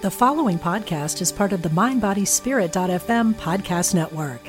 [0.00, 4.40] The following podcast is part of the MindBodySpirit.fm podcast network.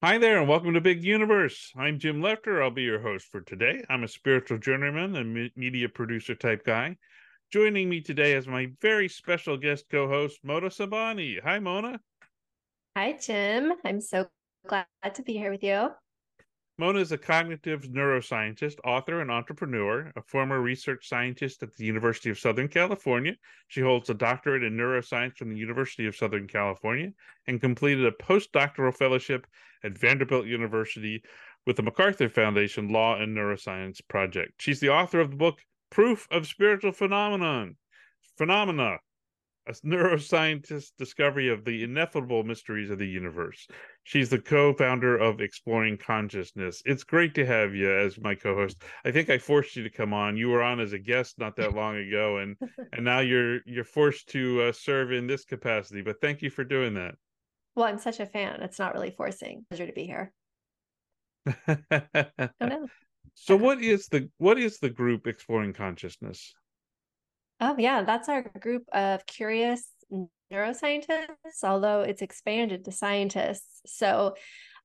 [0.00, 1.72] Hi there, and welcome to Big Universe.
[1.76, 2.62] I'm Jim Lefter.
[2.62, 3.82] I'll be your host for today.
[3.90, 6.96] I'm a spiritual journeyman and media producer type guy.
[7.52, 11.42] Joining me today is my very special guest co host, Mona Sobhani.
[11.42, 11.98] Hi, Mona.
[12.96, 13.72] Hi, Jim.
[13.84, 14.28] I'm so
[14.68, 15.90] glad to be here with you.
[16.78, 22.30] Mona is a cognitive neuroscientist, author, and entrepreneur, a former research scientist at the University
[22.30, 23.36] of Southern California.
[23.68, 27.12] She holds a doctorate in neuroscience from the University of Southern California
[27.46, 29.46] and completed a postdoctoral fellowship
[29.84, 31.22] at Vanderbilt University
[31.66, 34.54] with the MacArthur Foundation Law and Neuroscience Project.
[34.56, 35.60] She's the author of the book
[35.90, 37.76] Proof of Spiritual Phenomenon,
[38.38, 38.98] Phenomena,
[39.66, 43.66] a neuroscientist discovery of the ineffable mysteries of the universe.
[44.04, 46.82] She's the co-founder of Exploring Consciousness.
[46.84, 48.82] It's great to have you as my co-host.
[49.04, 50.36] I think I forced you to come on.
[50.36, 52.56] You were on as a guest not that long ago, and
[52.92, 56.02] and now you're you're forced to uh, serve in this capacity.
[56.02, 57.14] But thank you for doing that.
[57.74, 58.60] Well, I'm such a fan.
[58.62, 59.64] It's not really forcing.
[59.70, 60.32] Pleasure to be here.
[61.68, 62.86] oh no.
[63.34, 66.52] So what is the what is the group Exploring Consciousness?
[67.62, 69.88] Oh, yeah, that's our group of curious
[70.52, 73.80] neuroscientists, although it's expanded to scientists.
[73.86, 74.34] So,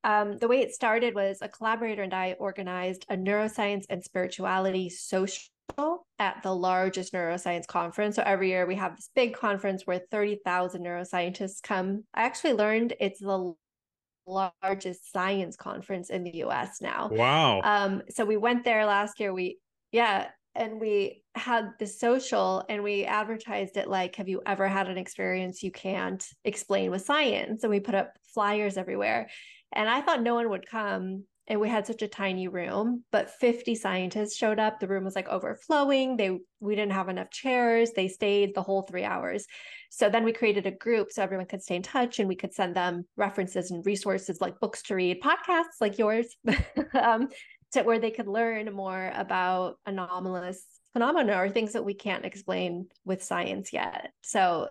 [0.03, 4.89] um, the way it started was a collaborator and I organized a neuroscience and spirituality
[4.89, 8.15] social at the largest neuroscience conference.
[8.15, 12.03] So every year we have this big conference where 30,000 neuroscientists come.
[12.13, 13.53] I actually learned it's the
[14.27, 17.09] largest science conference in the US now.
[17.11, 17.61] Wow.
[17.63, 19.33] Um, so we went there last year.
[19.33, 19.57] We,
[19.91, 24.89] yeah, and we had the social and we advertised it like have you ever had
[24.89, 27.63] an experience you can't explain with science?
[27.63, 29.29] And we put up flyers everywhere.
[29.73, 33.29] And i thought no one would come and we had such a tiny room but
[33.29, 34.79] 50 scientists showed up.
[34.79, 36.17] The room was like overflowing.
[36.17, 37.91] They we didn't have enough chairs.
[37.95, 39.45] They stayed the whole 3 hours.
[39.89, 42.53] So then we created a group so everyone could stay in touch and we could
[42.53, 46.35] send them references and resources like books to read podcasts like yours.
[46.93, 47.27] Um,
[47.73, 52.87] to where they could learn more about anomalous phenomena or things that we can't explain
[53.05, 54.11] with science yet.
[54.23, 54.69] So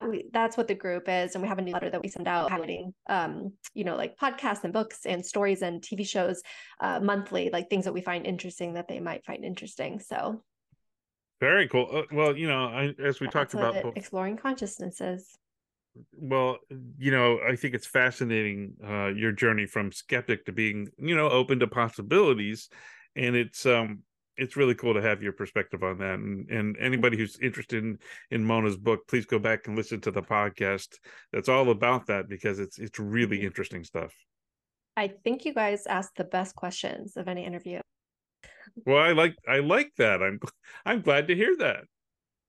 [0.00, 2.50] we, that's what the group is, and we have a newsletter that we send out
[2.50, 6.42] highlighting, um, you know, like podcasts and books and stories and TV shows
[6.80, 9.98] uh, monthly, like things that we find interesting that they might find interesting.
[9.98, 10.42] So
[11.40, 11.88] very cool.
[11.92, 15.36] Uh, well, you know, I, as we talked about exploring consciousnesses
[16.18, 16.58] well
[16.98, 21.28] you know i think it's fascinating uh your journey from skeptic to being you know
[21.28, 22.68] open to possibilities.
[23.14, 24.02] And it's um
[24.36, 26.18] it's really cool to have your perspective on that.
[26.18, 27.98] And and anybody who's interested in
[28.30, 30.88] in mona's book please go back and listen to the podcast
[31.32, 34.12] that's all about that because it's it's really interesting stuff.
[34.96, 37.80] I think you guys asked the best questions of any interview.
[38.84, 40.22] Well i like i like that.
[40.22, 40.40] I'm
[40.84, 41.84] i'm glad to hear that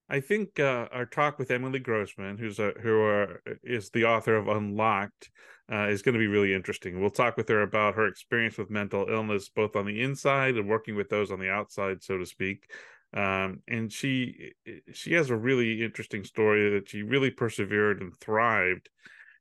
[0.09, 4.35] I think uh, our talk with Emily Grossman, who's a, who are, is the author
[4.35, 5.29] of Unlocked,
[5.71, 7.01] uh, is going to be really interesting.
[7.01, 10.69] We'll talk with her about her experience with mental illness, both on the inside and
[10.69, 12.69] working with those on the outside, so to speak.
[13.13, 14.51] Um, and she
[14.93, 18.89] she has a really interesting story that she really persevered and thrived,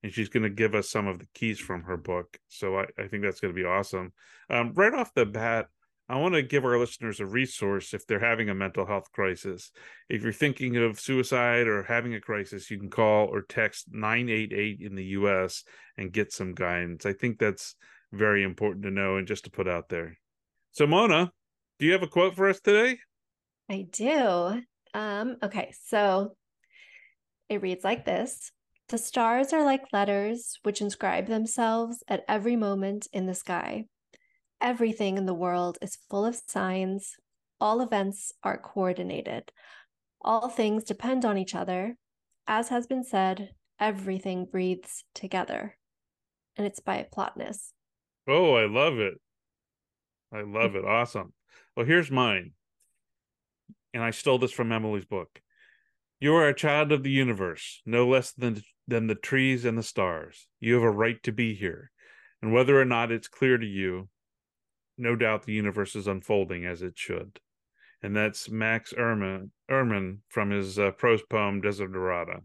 [0.02, 2.38] and she's going to give us some of the keys from her book.
[2.48, 4.12] So I, I think that's going to be awesome.
[4.50, 5.66] Um, right off the bat,
[6.08, 9.72] I want to give our listeners a resource if they're having a mental health crisis.
[10.08, 14.80] If you're thinking of suicide or having a crisis, you can call or text 988
[14.80, 15.64] in the US
[15.96, 17.06] and get some guidance.
[17.06, 17.74] I think that's
[18.12, 20.16] very important to know and just to put out there.
[20.70, 21.32] So, Mona,
[21.80, 22.98] do you have a quote for us today?
[23.68, 24.62] I do.
[24.94, 26.36] Um, okay, so
[27.48, 28.52] it reads like this
[28.90, 33.86] The stars are like letters which inscribe themselves at every moment in the sky.
[34.60, 37.14] Everything in the world is full of signs.
[37.60, 39.52] All events are coordinated.
[40.20, 41.96] All things depend on each other.
[42.46, 45.76] As has been said, everything breathes together.
[46.56, 47.72] And it's by Plotinus.
[48.26, 49.14] Oh, I love it.
[50.32, 50.84] I love it.
[50.84, 51.32] Awesome.
[51.76, 52.52] Well, here's mine.
[53.92, 55.40] And I stole this from Emily's book.
[56.18, 59.82] You are a child of the universe, no less than, than the trees and the
[59.82, 60.48] stars.
[60.60, 61.90] You have a right to be here.
[62.40, 64.08] And whether or not it's clear to you,
[64.98, 67.40] no doubt the universe is unfolding as it should.
[68.02, 72.42] And that's Max Ehrmann, Ehrmann from his uh, prose poem Desiderata.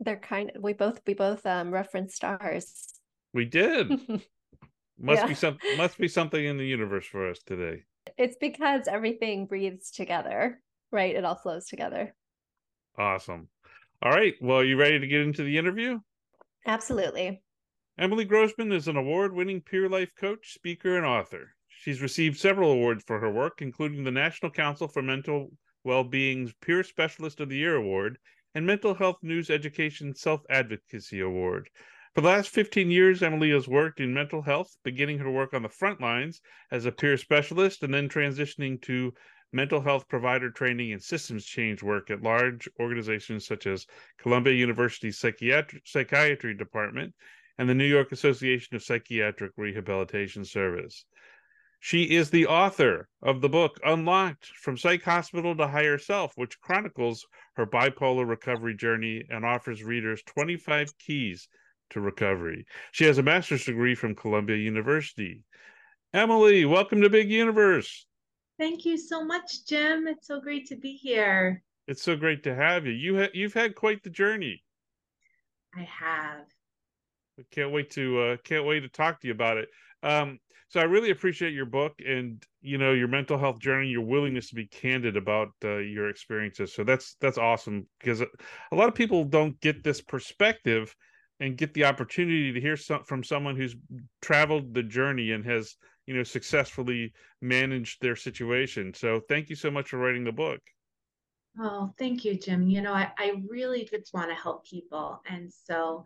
[0.00, 2.94] They're kind of, we both we both um reference stars.
[3.32, 3.88] We did.
[4.98, 5.26] must yeah.
[5.26, 7.84] be some must be something in the universe for us today.
[8.18, 10.60] It's because everything breathes together,
[10.92, 11.14] right?
[11.14, 12.14] It all flows together.
[12.98, 13.48] Awesome.
[14.02, 14.34] All right.
[14.40, 16.00] Well, are you ready to get into the interview?
[16.66, 17.42] Absolutely.
[17.98, 21.55] Emily Grossman is an award winning peer life coach, speaker, and author.
[21.78, 25.52] She's received several awards for her work, including the National Council for Mental
[25.84, 28.18] Well-Being's Peer Specialist of the Year Award
[28.54, 31.68] and Mental Health News Education Self Advocacy Award.
[32.14, 35.62] For the last 15 years, Emily has worked in mental health, beginning her work on
[35.62, 36.40] the front lines
[36.70, 39.12] as a peer specialist and then transitioning to
[39.52, 43.86] mental health provider training and systems change work at large organizations such as
[44.18, 47.14] Columbia University Psychiatry, Psychiatry Department
[47.58, 51.04] and the New York Association of Psychiatric Rehabilitation Service.
[51.86, 56.60] She is the author of the book Unlocked From Psych Hospital to Higher Self, which
[56.60, 57.24] chronicles
[57.54, 61.48] her bipolar recovery journey and offers readers 25 keys
[61.90, 62.66] to recovery.
[62.90, 65.44] She has a master's degree from Columbia University.
[66.12, 68.08] Emily, welcome to Big Universe.
[68.58, 70.08] Thank you so much, Jim.
[70.08, 71.62] It's so great to be here.
[71.86, 72.94] It's so great to have you.
[72.94, 74.60] You ha- you've had quite the journey.
[75.72, 76.46] I have.
[77.38, 79.68] I can't wait to uh, can't wait to talk to you about it.
[80.02, 84.04] Um, so I really appreciate your book and you know your mental health journey, your
[84.04, 86.74] willingness to be candid about uh, your experiences.
[86.74, 90.94] So that's that's awesome because a lot of people don't get this perspective
[91.38, 93.76] and get the opportunity to hear some, from someone who's
[94.22, 95.76] traveled the journey and has
[96.06, 98.92] you know successfully managed their situation.
[98.92, 100.60] So thank you so much for writing the book.
[101.60, 102.68] Oh thank you jim.
[102.68, 105.22] You know i, I really just want to help people.
[105.30, 106.04] And so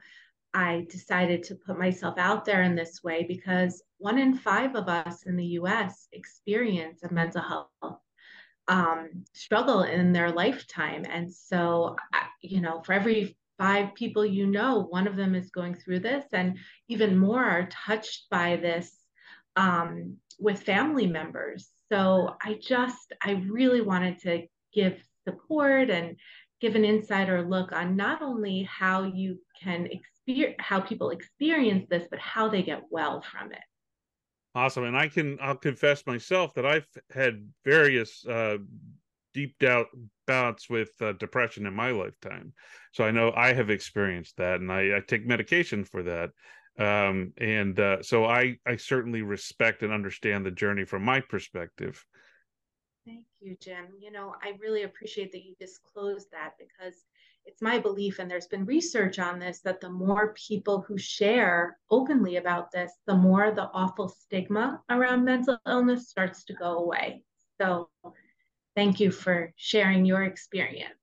[0.52, 4.88] i decided to put myself out there in this way because one in five of
[4.88, 8.00] us in the us experience a mental health
[8.68, 11.96] um, struggle in their lifetime and so
[12.42, 16.24] you know for every five people you know, one of them is going through this,
[16.32, 16.56] and
[16.88, 18.90] even more are touched by this
[19.54, 21.68] um, with family members.
[21.92, 24.98] So I just, I really wanted to give
[25.28, 26.16] support and
[26.62, 32.06] give an insider look on not only how you can experience, how people experience this,
[32.10, 33.58] but how they get well from it.
[34.54, 34.84] Awesome.
[34.84, 38.58] And I can, I'll confess myself that I've had various uh,
[39.32, 39.86] deep doubt
[40.26, 42.52] bouts with uh, depression in my lifetime.
[42.92, 46.30] So i know i have experienced that and i, I take medication for that.
[46.78, 52.04] Um, and uh, so i i certainly respect and understand the journey from my perspective.
[53.06, 53.86] Thank you jim.
[54.00, 57.04] You know i really appreciate that you disclosed that because
[57.44, 61.78] it's my belief and there's been research on this that the more people who share
[61.90, 67.22] openly about this the more the awful stigma around mental illness starts to go away
[67.60, 67.88] so
[68.74, 70.94] thank you for sharing your experience.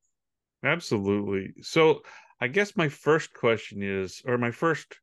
[0.63, 1.53] Absolutely.
[1.61, 2.01] So,
[2.39, 4.99] I guess my first question is, or my first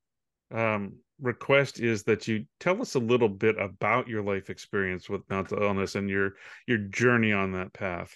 [0.53, 5.29] um, request is that you tell us a little bit about your life experience with
[5.29, 6.35] mental illness and your
[6.67, 8.15] your journey on that path.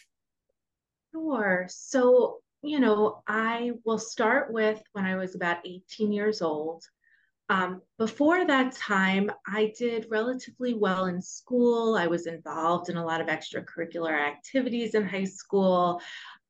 [1.12, 1.66] Sure.
[1.68, 6.84] So, you know, I will start with when I was about 18 years old.
[7.50, 11.96] Um, before that time, I did relatively well in school.
[11.96, 16.02] I was involved in a lot of extracurricular activities in high school.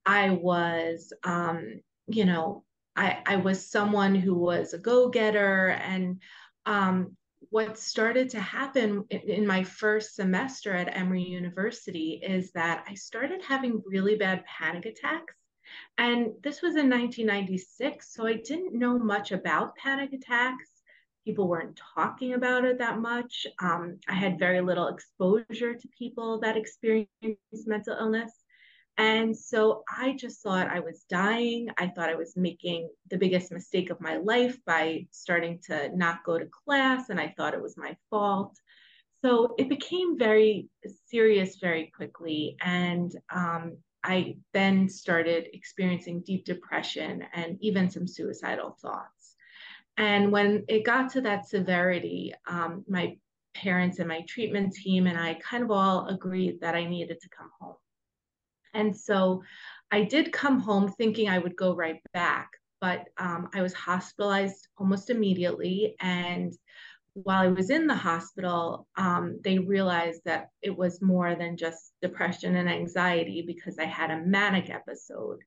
[0.05, 2.65] I was, um, you know,
[2.97, 5.69] I, I was someone who was a go getter.
[5.69, 6.21] And
[6.67, 7.17] um,
[7.51, 12.95] what started to happen in, in my first semester at Emory University is that I
[12.95, 15.35] started having really bad panic attacks.
[15.97, 18.15] And this was in 1996.
[18.15, 20.79] So I didn't know much about panic attacks
[21.29, 23.47] people weren't talking about it that much.
[23.61, 28.33] Um, I had very little exposure to people that experienced mental illness.
[28.97, 31.69] And so I just thought I was dying.
[31.77, 36.25] I thought I was making the biggest mistake of my life by starting to not
[36.25, 38.57] go to class, and I thought it was my fault.
[39.23, 40.71] So it became very
[41.09, 42.57] serious very quickly.
[42.63, 49.37] And um, I then started experiencing deep depression and even some suicidal thoughts.
[49.97, 53.17] And when it got to that severity, um, my
[53.55, 57.29] parents and my treatment team and I kind of all agreed that I needed to
[57.29, 57.77] come home.
[58.75, 59.43] And so
[59.91, 62.51] I did come home thinking I would go right back,
[62.81, 65.97] but um, I was hospitalized almost immediately.
[66.01, 66.53] And
[67.25, 71.93] while I was in the hospital, um, they realized that it was more than just
[72.03, 75.41] depression and anxiety because I had a manic episode.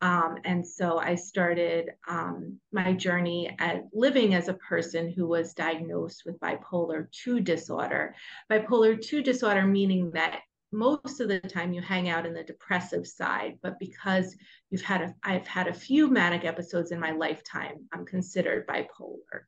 [0.00, 5.54] Um, and so I started um, my journey at living as a person who was
[5.54, 8.14] diagnosed with bipolar 2 disorder.
[8.50, 13.06] Bipolar 2 disorder meaning that most of the time you hang out in the depressive
[13.06, 14.36] side, but because
[14.70, 19.46] you've had a, I've had a few manic episodes in my lifetime, I'm considered bipolar.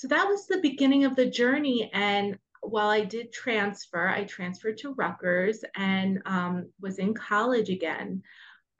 [0.00, 1.90] So that was the beginning of the journey.
[1.92, 8.22] And while I did transfer, I transferred to Rutgers and um, was in college again.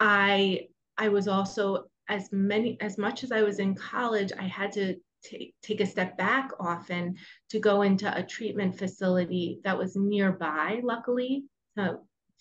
[0.00, 4.72] I I was also as many as much as I was in college, I had
[4.72, 7.16] to take take a step back often
[7.50, 11.44] to go into a treatment facility that was nearby, luckily,
[11.76, 11.98] to,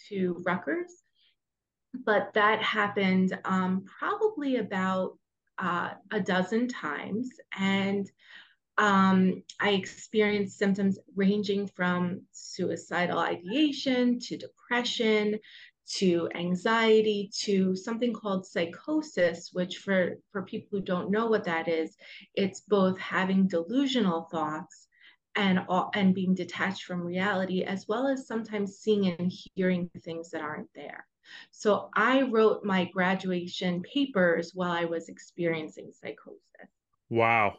[0.08, 1.04] to Rutgers.
[2.06, 5.18] but that happened um, probably about
[5.58, 7.30] uh, a dozen times.
[7.58, 8.10] And
[8.80, 15.38] um, I experienced symptoms ranging from suicidal ideation to depression
[15.98, 21.68] to anxiety to something called psychosis, which for, for people who don't know what that
[21.68, 21.98] is,
[22.36, 24.88] it's both having delusional thoughts
[25.36, 25.60] and,
[25.94, 30.70] and being detached from reality, as well as sometimes seeing and hearing things that aren't
[30.74, 31.06] there.
[31.52, 36.40] So I wrote my graduation papers while I was experiencing psychosis.
[37.10, 37.58] Wow.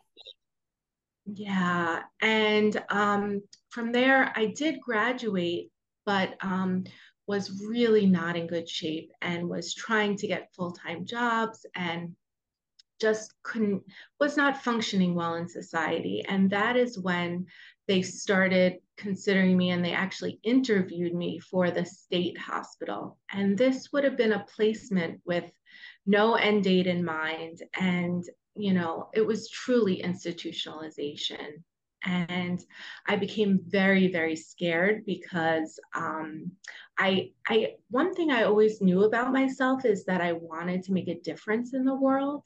[1.34, 2.02] Yeah.
[2.20, 5.70] And um, from there, I did graduate,
[6.04, 6.84] but um,
[7.26, 12.16] was really not in good shape and was trying to get full time jobs and
[13.00, 13.82] just couldn't,
[14.18, 16.24] was not functioning well in society.
[16.28, 17.46] And that is when
[17.86, 23.18] they started considering me and they actually interviewed me for the state hospital.
[23.32, 25.50] And this would have been a placement with
[26.06, 27.62] no end date in mind.
[27.78, 28.24] And,
[28.56, 31.62] you know, it was truly institutionalization.
[32.04, 32.64] And
[33.06, 36.52] I became very, very scared because um,
[36.98, 41.08] I, I, one thing I always knew about myself is that I wanted to make
[41.08, 42.44] a difference in the world.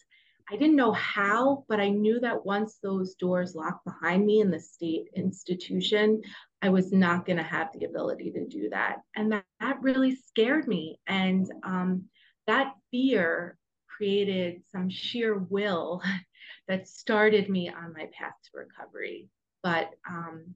[0.51, 4.51] I didn't know how, but I knew that once those doors locked behind me in
[4.51, 6.21] the state institution,
[6.61, 8.97] I was not going to have the ability to do that.
[9.17, 10.99] And that, that really scared me.
[11.07, 12.05] And um,
[12.47, 13.57] that fear
[13.97, 16.03] created some sheer will
[16.69, 19.29] that started me on my path to recovery.
[19.63, 20.55] But, um,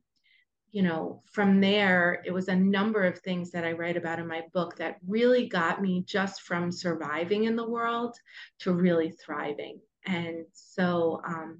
[0.70, 4.26] you know, from there, it was a number of things that I write about in
[4.26, 8.16] my book that really got me just from surviving in the world
[8.60, 9.80] to really thriving.
[10.06, 11.58] And so, um,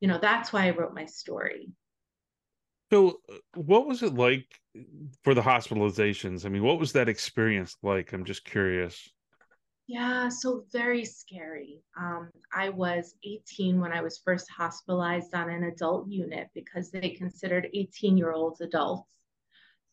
[0.00, 1.68] you know, that's why I wrote my story.
[2.92, 3.18] So,
[3.54, 4.46] what was it like
[5.22, 6.44] for the hospitalizations?
[6.44, 8.12] I mean, what was that experience like?
[8.12, 9.08] I'm just curious.
[9.86, 11.82] Yeah, so very scary.
[11.98, 17.10] Um, I was 18 when I was first hospitalized on an adult unit because they
[17.10, 19.12] considered 18 year olds adults.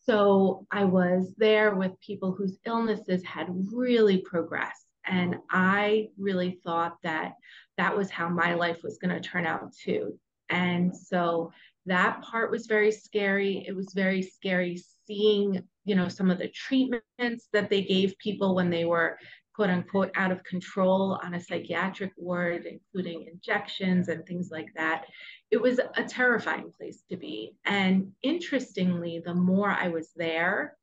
[0.06, 4.86] So I was there with people whose illnesses had really progressed.
[5.06, 7.34] And I really thought that
[7.78, 10.18] that was how my life was going to turn out too.
[10.50, 11.52] And so
[11.86, 13.66] that part was very scary.
[13.68, 18.56] It was very scary seeing, you know, some of the treatments that they gave people
[18.56, 19.18] when they were
[19.62, 25.06] quote unquote out of control on a psychiatric ward, including injections and things like that.
[25.52, 27.54] It was a terrifying place to be.
[27.64, 30.76] And interestingly, the more I was there,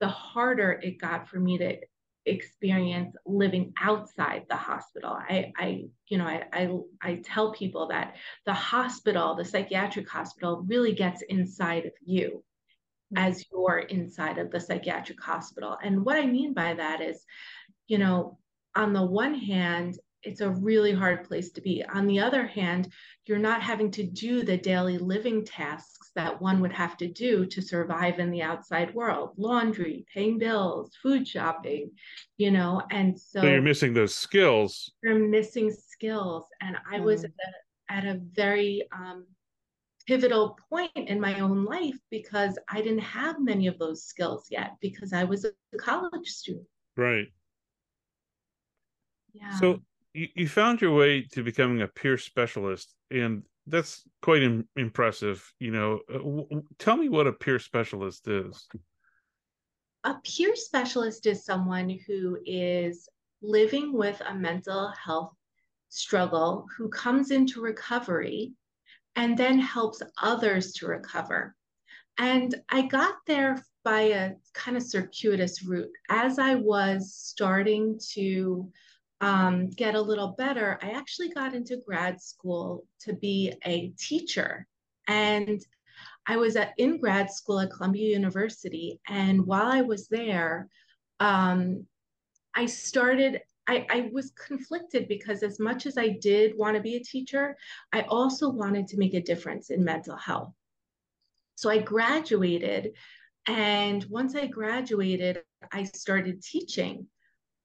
[0.00, 1.76] the harder it got for me to
[2.24, 5.10] experience living outside the hospital.
[5.10, 8.16] I, I you know, I, I, I tell people that
[8.46, 12.42] the hospital, the psychiatric hospital, really gets inside of you
[13.14, 13.22] mm-hmm.
[13.22, 15.76] as you're inside of the psychiatric hospital.
[15.84, 17.22] And what I mean by that is
[17.86, 18.38] you know,
[18.74, 21.84] on the one hand, it's a really hard place to be.
[21.84, 22.90] On the other hand,
[23.26, 27.44] you're not having to do the daily living tasks that one would have to do
[27.46, 31.90] to survive in the outside world laundry, paying bills, food shopping,
[32.38, 32.82] you know.
[32.90, 34.92] And so, so you're missing those skills.
[35.02, 36.46] You're missing skills.
[36.60, 37.04] And I mm.
[37.04, 39.26] was at a, at a very um,
[40.06, 44.72] pivotal point in my own life because I didn't have many of those skills yet
[44.80, 46.66] because I was a college student.
[46.96, 47.26] Right.
[49.34, 49.58] Yeah.
[49.58, 49.80] So
[50.14, 55.52] you, you found your way to becoming a peer specialist, and that's quite Im- impressive.
[55.58, 58.68] You know, uh, w- tell me what a peer specialist is.
[60.04, 63.08] A peer specialist is someone who is
[63.42, 65.34] living with a mental health
[65.88, 68.52] struggle who comes into recovery
[69.16, 71.56] and then helps others to recover.
[72.18, 75.90] And I got there by a kind of circuitous route.
[76.08, 78.70] As I was starting to
[79.20, 84.66] um, get a little better, I actually got into grad school to be a teacher.
[85.06, 85.64] And
[86.26, 89.00] I was at, in grad school at Columbia University.
[89.08, 90.68] And while I was there,
[91.20, 91.86] um,
[92.54, 96.96] I started, I, I was conflicted because as much as I did want to be
[96.96, 97.56] a teacher,
[97.92, 100.52] I also wanted to make a difference in mental health.
[101.56, 102.92] So I graduated.
[103.46, 105.42] And once I graduated,
[105.72, 107.06] I started teaching.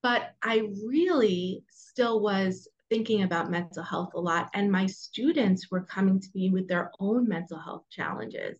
[0.01, 4.49] But I really still was thinking about mental health a lot.
[4.53, 8.57] And my students were coming to me with their own mental health challenges.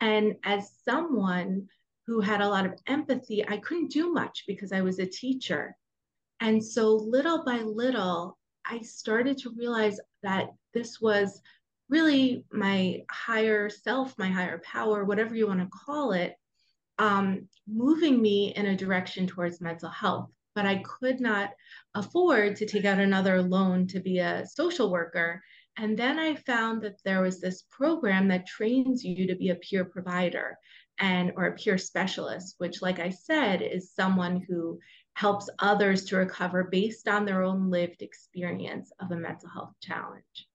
[0.00, 1.68] And as someone
[2.06, 5.76] who had a lot of empathy, I couldn't do much because I was a teacher.
[6.40, 11.40] And so little by little, I started to realize that this was
[11.88, 16.34] really my higher self, my higher power, whatever you want to call it,
[16.98, 21.50] um, moving me in a direction towards mental health but I could not
[21.94, 25.42] afford to take out another loan to be a social worker.
[25.76, 29.56] And then I found that there was this program that trains you to be a
[29.56, 30.56] peer provider
[30.98, 34.78] and or a peer specialist, which, like I said, is someone who
[35.14, 40.48] helps others to recover based on their own lived experience of a mental health challenge.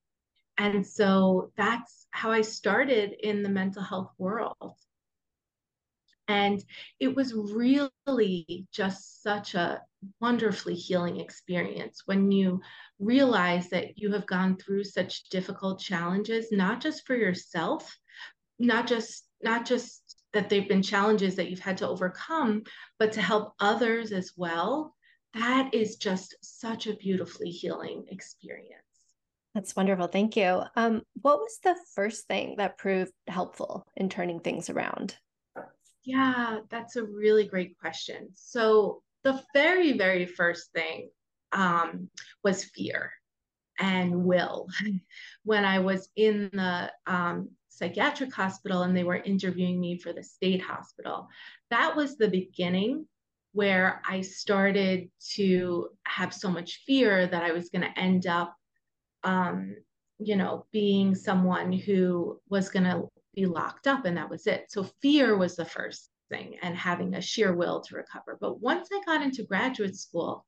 [0.57, 4.75] And so that's how I started in the mental health world.
[6.27, 6.63] And
[6.99, 9.81] it was really just such a
[10.19, 12.61] wonderfully healing experience when you
[12.99, 17.97] realize that you have gone through such difficult challenges, not just for yourself,
[18.59, 22.63] not just not just that they've been challenges that you've had to overcome,
[22.97, 24.95] but to help others as well.
[25.33, 28.83] That is just such a beautifully healing experience.
[29.55, 30.07] That's wonderful.
[30.07, 30.63] Thank you.
[30.75, 35.17] Um, what was the first thing that proved helpful in turning things around?
[36.03, 38.29] Yeah, that's a really great question.
[38.35, 41.09] So, the very, very first thing
[41.51, 42.09] um,
[42.43, 43.11] was fear
[43.79, 44.67] and will.
[45.43, 50.23] when I was in the um, psychiatric hospital and they were interviewing me for the
[50.23, 51.27] state hospital,
[51.69, 53.05] that was the beginning
[53.53, 58.55] where I started to have so much fear that I was going to end up,
[59.23, 59.75] um,
[60.19, 64.65] you know, being someone who was going to be locked up and that was it.
[64.69, 68.37] So fear was the first and having a sheer will to recover.
[68.39, 70.45] But once I got into graduate school,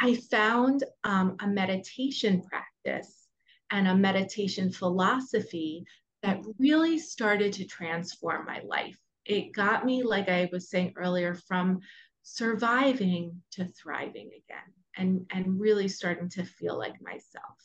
[0.00, 3.28] I found um, a meditation practice
[3.70, 5.84] and a meditation philosophy
[6.22, 8.98] that really started to transform my life.
[9.24, 11.80] It got me, like I was saying earlier, from
[12.22, 17.56] surviving to thriving again and, and really starting to feel like myself.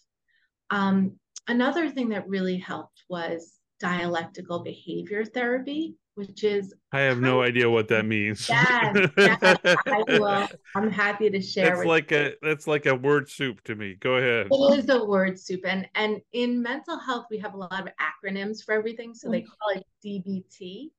[0.69, 7.41] Um, another thing that really helped was dialectical behavior therapy, which is I have no
[7.41, 8.49] idea what that means.
[8.49, 9.39] Yes, yes,
[9.88, 10.47] I will.
[10.75, 11.75] I'm happy to share.
[11.75, 12.17] It's like you.
[12.17, 13.95] a that's like a word soup to me.
[13.95, 14.47] Go ahead.
[14.51, 17.88] It is a word soup, and and in mental health we have a lot of
[18.01, 20.89] acronyms for everything, so they call it DBT.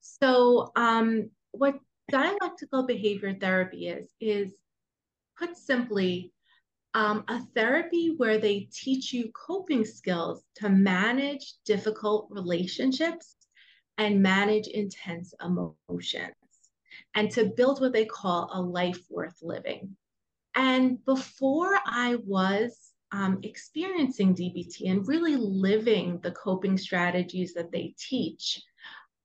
[0.00, 1.78] So um, what
[2.10, 4.54] dialectical behavior therapy is is
[5.38, 6.32] put simply
[6.94, 13.36] um, a therapy where they teach you coping skills to manage difficult relationships
[13.98, 16.34] and manage intense emotions
[17.14, 19.96] and to build what they call a life worth living.
[20.54, 27.94] And before I was um, experiencing DBT and really living the coping strategies that they
[27.98, 28.60] teach,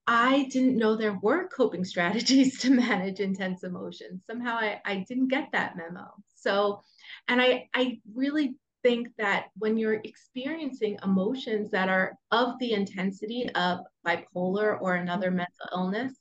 [0.08, 4.24] I didn't know there were coping strategies to manage intense emotions.
[4.26, 6.12] Somehow I, I didn't get that memo.
[6.36, 6.84] So
[7.28, 13.50] and I, I really think that when you're experiencing emotions that are of the intensity
[13.56, 15.38] of bipolar or another mm-hmm.
[15.38, 16.14] mental illness,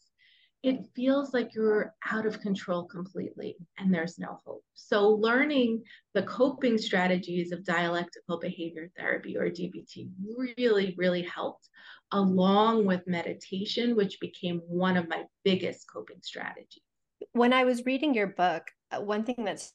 [0.63, 4.63] it feels like you're out of control completely and there's no hope.
[4.75, 5.83] So, learning
[6.15, 10.11] the coping strategies of dialectical behavior therapy or DBT
[10.57, 11.69] really, really helped,
[12.13, 16.85] along with meditation, which became one of my biggest coping strategies.
[17.33, 19.73] When I was reading your book, uh, one thing that's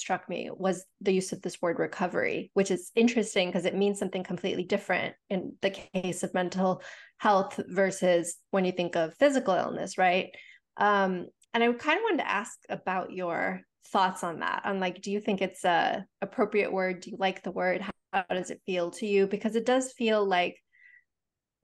[0.00, 3.98] struck me was the use of this word recovery, which is interesting because it means
[3.98, 6.82] something completely different in the case of mental
[7.18, 10.30] health versus when you think of physical illness, right?
[10.76, 14.62] Um, and I kind of wanted to ask about your thoughts on that.
[14.64, 17.00] On like, do you think it's a appropriate word?
[17.00, 17.80] Do you like the word?
[17.80, 19.26] How, how does it feel to you?
[19.26, 20.56] Because it does feel like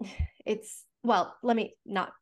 [0.47, 1.37] it's well.
[1.43, 2.13] Let me not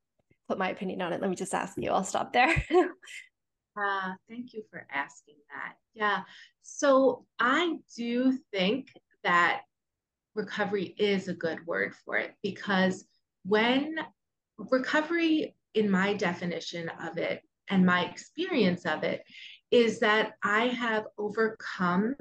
[0.49, 1.21] put my opinion on it.
[1.21, 1.91] Let me just ask you.
[1.91, 2.55] I'll stop there.
[3.77, 5.75] Uh, thank you for asking that.
[5.95, 6.23] Yeah.
[6.63, 8.89] So I do think
[9.25, 9.63] that
[10.35, 13.05] recovery is a good word for it because
[13.45, 13.97] when
[14.59, 19.23] recovery, in my definition of it and my experience of it,
[19.71, 22.15] is that I have overcome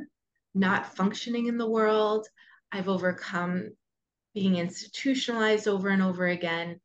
[0.55, 2.27] not functioning in the world.
[2.71, 3.71] I've overcome
[4.33, 6.79] being institutionalized over and over again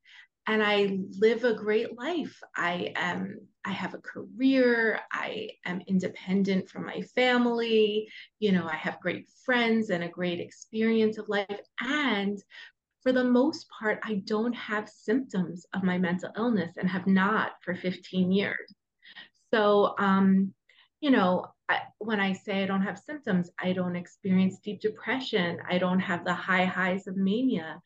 [0.46, 2.40] and I live a great life.
[2.54, 8.76] I am I have a career, I am independent from my family, you know, I
[8.76, 12.38] have great friends and a great experience of life and
[13.02, 17.52] for the most part I don't have symptoms of my mental illness and have not
[17.62, 18.74] for 15 years.
[19.52, 20.54] So um
[21.00, 25.58] you know, I, when I say I don't have symptoms, I don't experience deep depression.
[25.68, 27.80] I don't have the high highs of mania.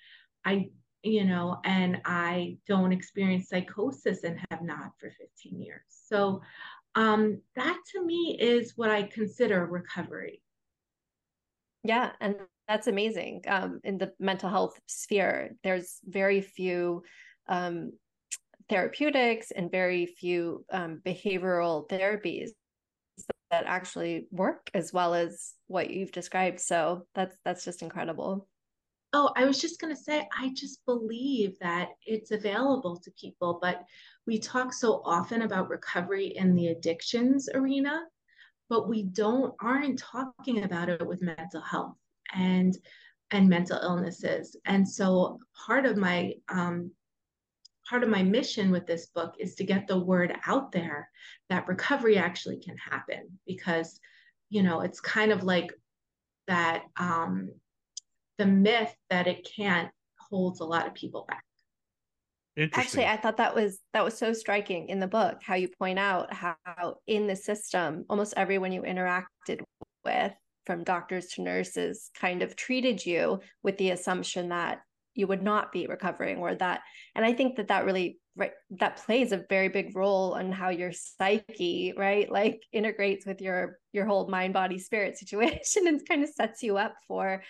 [0.45, 0.71] I
[1.03, 5.83] you know, and I don't experience psychosis and have not for 15 years.
[5.89, 6.43] So
[6.95, 10.43] um, that to me is what I consider recovery.
[11.83, 12.37] Yeah, and
[12.69, 13.43] that's amazing.
[13.49, 17.03] Um, in the mental health sphere, there's very few
[17.49, 17.93] um,
[18.69, 22.51] therapeutics and very few um, behavioral therapies
[23.51, 26.61] that actually work as well as what you've described.
[26.61, 28.47] So that's that's just incredible.
[29.13, 33.59] Oh, I was just going to say, I just believe that it's available to people,
[33.61, 33.85] but
[34.27, 38.03] we talk so often about recovery in the addictions arena,
[38.69, 41.97] but we don't aren't talking about it with mental health
[42.35, 42.77] and
[43.33, 44.57] and mental illnesses.
[44.65, 46.93] And so part of my um,
[47.89, 51.11] part of my mission with this book is to get the word out there
[51.49, 53.99] that recovery actually can happen because
[54.49, 55.73] you know it's kind of like
[56.47, 57.51] that um,
[58.41, 59.91] the myth that it can't
[60.31, 61.45] holds a lot of people back.
[62.73, 65.99] Actually i thought that was that was so striking in the book how you point
[65.99, 69.63] out how in the system almost everyone you interacted
[70.05, 70.33] with
[70.67, 74.81] from doctors to nurses kind of treated you with the assumption that
[75.15, 76.81] you would not be recovering or that
[77.15, 80.69] and i think that that really right that plays a very big role on how
[80.69, 86.23] your psyche right like integrates with your your whole mind body spirit situation and kind
[86.23, 87.43] of sets you up for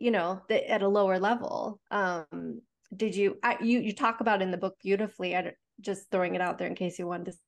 [0.00, 2.60] you know the, at a lower level um
[2.96, 6.40] did you I, you you talk about in the book beautifully I just throwing it
[6.40, 7.38] out there in case you wanted to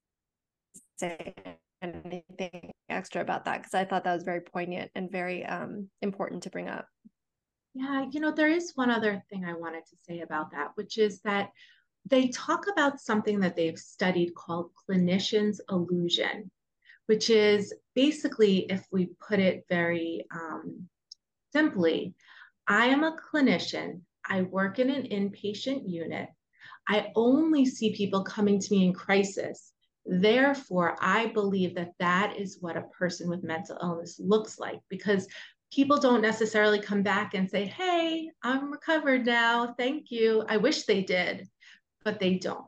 [0.99, 1.35] say
[1.83, 6.45] anything extra about that because I thought that was very poignant and very um important
[6.45, 6.87] to bring up.
[7.75, 10.99] Yeah, you know, there is one other thing I wanted to say about that, which
[10.99, 11.51] is that
[12.09, 16.51] they talk about something that they've studied called clinician's illusion,
[17.07, 20.89] which is basically, if we put it very um,
[21.53, 22.15] simply,
[22.67, 24.01] I am a clinician.
[24.25, 26.29] I work in an inpatient unit.
[26.89, 29.73] I only see people coming to me in crisis.
[30.05, 35.29] Therefore, I believe that that is what a person with mental illness looks like because
[35.73, 39.75] people don't necessarily come back and say, Hey, I'm recovered now.
[39.79, 40.45] Thank you.
[40.49, 41.49] I wish they did,
[42.05, 42.67] but they don't.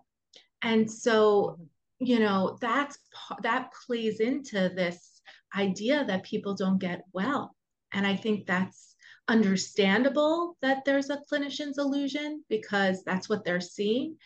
[0.62, 1.59] And so,
[1.98, 2.98] you know, that's
[3.42, 5.20] that plays into this
[5.57, 7.54] idea that people don't get well.
[7.92, 8.93] And I think that's
[9.28, 14.16] understandable that there's a clinician's illusion because that's what they're seeing.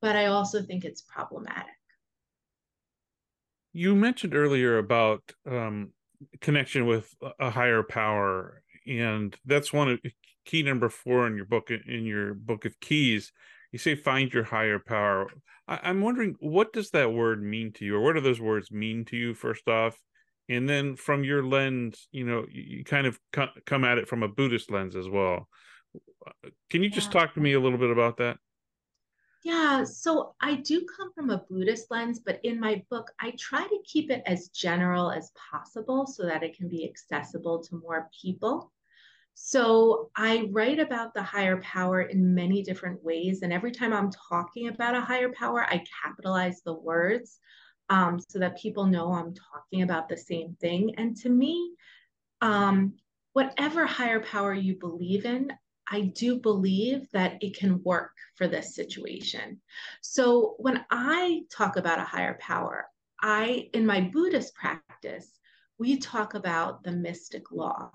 [0.00, 1.72] But I also think it's problematic.
[3.72, 5.92] You mentioned earlier about um,
[6.40, 10.00] connection with a higher power and that's one of
[10.44, 13.32] key number four in your book in your book of keys
[13.72, 15.28] you say find your higher power
[15.66, 18.70] I, am wondering what does that word mean to you or what do those words
[18.70, 19.98] mean to you first off
[20.48, 23.18] and then from your lens you know you, kind of
[23.64, 25.48] come at it from a buddhist lens as well
[26.70, 28.38] can you just talk to me a little bit about that
[29.46, 33.62] yeah, so I do come from a Buddhist lens, but in my book, I try
[33.62, 38.10] to keep it as general as possible so that it can be accessible to more
[38.20, 38.72] people.
[39.34, 43.42] So I write about the higher power in many different ways.
[43.42, 47.38] And every time I'm talking about a higher power, I capitalize the words
[47.88, 50.94] um, so that people know I'm talking about the same thing.
[50.96, 51.72] And to me,
[52.40, 52.94] um,
[53.32, 55.52] whatever higher power you believe in,
[55.88, 59.60] I do believe that it can work for this situation.
[60.00, 62.86] So when I talk about a higher power,
[63.20, 65.38] I, in my Buddhist practice,
[65.78, 67.90] we talk about the mystic law,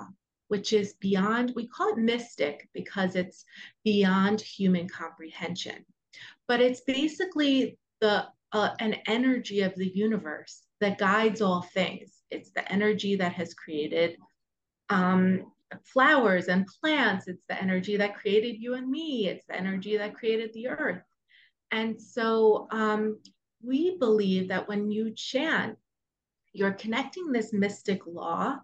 [0.47, 3.43] which is beyond, we call it mystic because it's
[3.83, 5.85] beyond human comprehension.
[6.47, 12.21] But it's basically the uh, an energy of the universe that guides all things.
[12.29, 14.17] It's the energy that has created
[14.89, 15.51] um,
[15.85, 17.27] flowers and plants.
[17.27, 19.27] It's the energy that created you and me.
[19.27, 21.03] It's the energy that created the earth.
[21.71, 23.19] And so um,
[23.63, 25.77] we believe that when you chant,
[26.53, 28.57] you're connecting this mystic law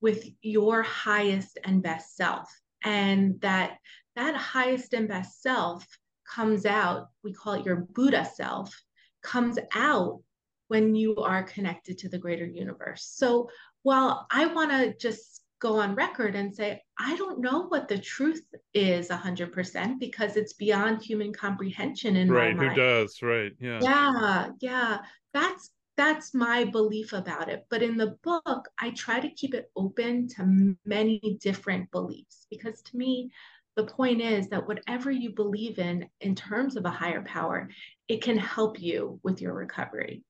[0.00, 2.48] with your highest and best self.
[2.82, 3.78] And that
[4.16, 5.86] that highest and best self
[6.26, 8.83] comes out, we call it your Buddha self,
[9.24, 10.20] comes out
[10.68, 13.04] when you are connected to the greater universe.
[13.04, 13.50] So
[13.82, 17.98] while I want to just go on record and say, I don't know what the
[17.98, 22.76] truth is 100% because it's beyond human comprehension in right, my mind.
[22.76, 23.22] Who does?
[23.22, 23.52] Right.
[23.58, 23.80] Yeah.
[23.82, 24.48] Yeah.
[24.60, 24.98] Yeah.
[25.32, 27.66] That's that's my belief about it.
[27.70, 32.82] But in the book, I try to keep it open to many different beliefs because
[32.82, 33.30] to me,
[33.76, 37.68] the point is that whatever you believe in, in terms of a higher power,
[38.08, 40.22] it can help you with your recovery.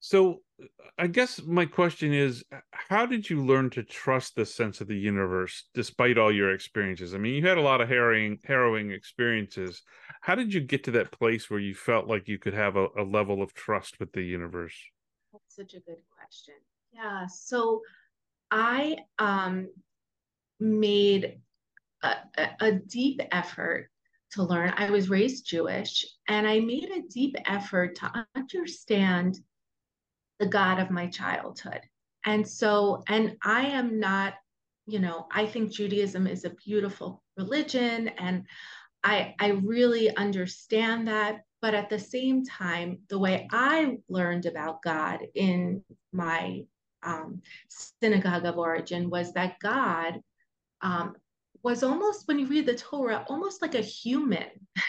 [0.00, 0.42] So
[0.98, 4.98] I guess my question is how did you learn to trust the sense of the
[4.98, 7.14] universe despite all your experiences?
[7.14, 9.82] I mean, you had a lot of harrowing harrowing experiences.
[10.20, 12.88] How did you get to that place where you felt like you could have a,
[12.98, 14.74] a level of trust with the universe?
[15.32, 16.54] That's such a good question.
[16.92, 17.26] Yeah.
[17.26, 17.80] So
[18.50, 19.68] I um
[20.62, 21.38] made
[22.02, 22.16] a,
[22.60, 23.88] a, deep effort
[24.32, 24.72] to learn.
[24.76, 29.38] I was raised Jewish and I made a deep effort to understand
[30.38, 31.80] the God of my childhood.
[32.24, 34.34] And so, and I am not,
[34.86, 38.44] you know, I think Judaism is a beautiful religion and
[39.04, 41.42] I, I really understand that.
[41.60, 46.64] But at the same time, the way I learned about God in my
[47.04, 50.20] um, synagogue of origin was that God
[50.82, 51.14] um,
[51.62, 54.48] was almost, when you read the Torah, almost like a human.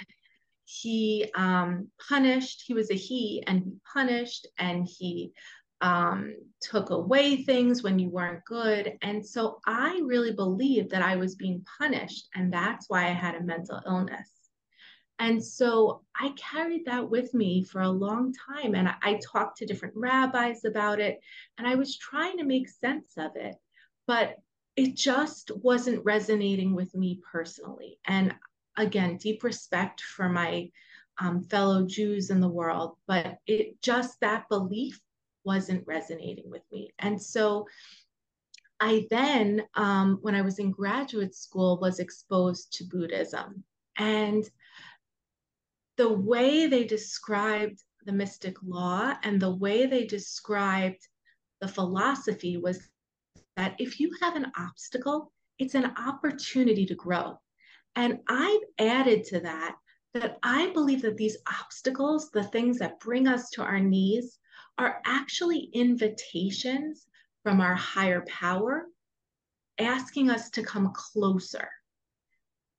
[0.65, 5.33] he um, punished, he was a he, and he punished, and he
[5.81, 8.93] um, took away things when you weren't good.
[9.01, 13.35] And so I really believed that I was being punished, and that's why I had
[13.35, 14.29] a mental illness.
[15.19, 18.75] And so I carried that with me for a long time.
[18.75, 21.19] And I, I, talked to different rabbis about it.
[21.57, 23.55] And I was trying to make sense of it.
[24.07, 24.37] But
[24.75, 27.99] it just wasn't resonating with me personally.
[28.05, 28.33] And
[28.77, 30.71] again, deep respect for my
[31.19, 32.97] um, fellow Jews in the world.
[33.07, 34.99] But it just, that belief
[35.43, 36.91] wasn't resonating with me.
[36.99, 37.67] And so
[38.79, 43.63] I then, um, when I was in graduate school, was exposed to Buddhism.
[43.97, 44.43] And
[45.97, 51.07] the way they described the mystic law and the way they described
[51.61, 52.89] the philosophy was
[53.57, 57.39] that if you have an obstacle, it's an opportunity to grow.
[57.95, 59.75] And I've added to that
[60.13, 64.39] that I believe that these obstacles, the things that bring us to our knees,
[64.77, 67.07] are actually invitations
[67.43, 68.85] from our higher power
[69.79, 71.67] asking us to come closer.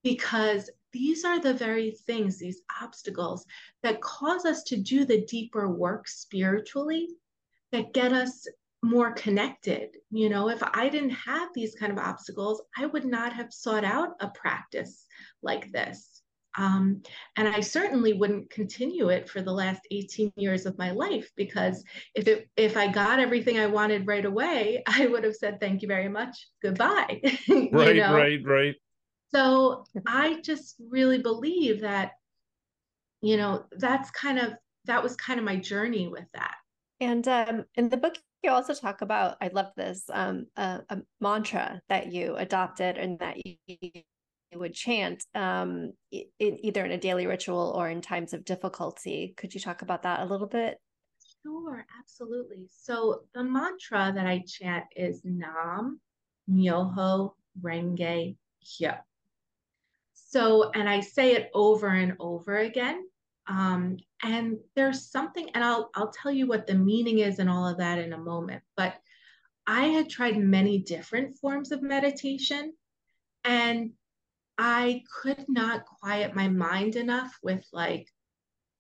[0.02, 3.44] Because these are the very things, these obstacles
[3.82, 7.08] that cause us to do the deeper work spiritually
[7.72, 8.46] that get us
[8.84, 9.96] more connected.
[10.10, 13.84] You know, if I didn't have these kind of obstacles, I would not have sought
[13.84, 15.06] out a practice
[15.42, 16.22] like this.
[16.56, 17.02] Um,
[17.36, 21.82] and I certainly wouldn't continue it for the last 18 years of my life because
[22.14, 25.82] if it if I got everything I wanted right away, I would have said thank
[25.82, 27.20] you very much, goodbye.
[27.48, 28.14] right, know?
[28.14, 28.74] right, right.
[29.34, 32.12] So I just really believe that,
[33.20, 34.52] you know, that's kind of
[34.84, 36.54] that was kind of my journey with that.
[37.00, 40.98] And um, in the book, you also talk about I love this um, a, a
[41.20, 44.02] mantra that you adopted and that you
[44.54, 49.34] would chant um, in, either in a daily ritual or in times of difficulty.
[49.36, 50.78] Could you talk about that a little bit?
[51.42, 52.68] Sure, absolutely.
[52.70, 56.00] So the mantra that I chant is Nam
[56.50, 58.94] Myoho Renge Kyo.
[60.14, 63.04] So, and I say it over and over again.
[63.46, 67.68] Um, and there's something, and I'll I'll tell you what the meaning is and all
[67.68, 68.62] of that in a moment.
[68.76, 68.94] But
[69.66, 72.72] I had tried many different forms of meditation,
[73.44, 73.92] and
[74.56, 78.08] I could not quiet my mind enough with like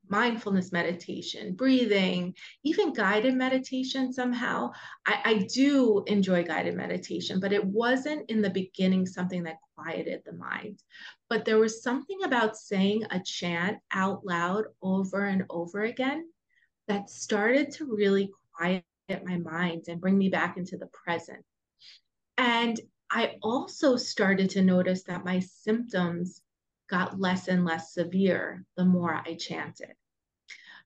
[0.08, 4.70] mindfulness meditation, breathing, even guided meditation somehow.
[5.06, 10.22] I, I, do enjoy guided meditation, but it wasn't in the beginning something that quieted
[10.24, 10.82] the mind.
[11.28, 16.28] But there was something about saying a chant out loud over and over again
[16.88, 18.84] that started to really quiet
[19.24, 21.44] my mind and bring me back into the present.
[22.36, 22.78] And
[23.10, 26.42] I also started to notice that my symptoms
[26.88, 29.94] got less and less severe the more I chanted.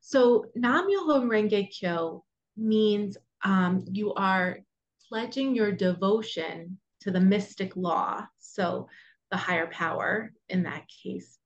[0.00, 2.24] So Nam Myoho Renge Kyo
[2.56, 4.60] means um, you are
[5.08, 8.26] pledging your devotion to the mystic law.
[8.38, 8.88] So
[9.30, 11.38] the higher power in that case.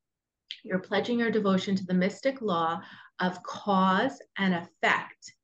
[0.64, 2.80] You're pledging your devotion to the mystic law
[3.20, 5.34] of cause and effect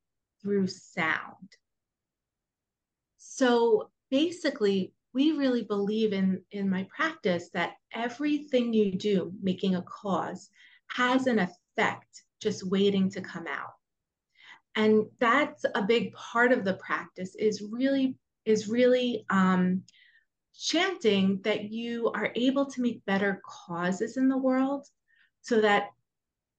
[0.43, 1.57] through sound.
[3.17, 9.83] So basically, we really believe in in my practice that everything you do making a
[9.83, 10.51] cause
[10.89, 13.73] has an effect just waiting to come out
[14.77, 19.83] and that's a big part of the practice is really is really um,
[20.57, 24.87] chanting that you are able to make better causes in the world
[25.43, 25.89] so that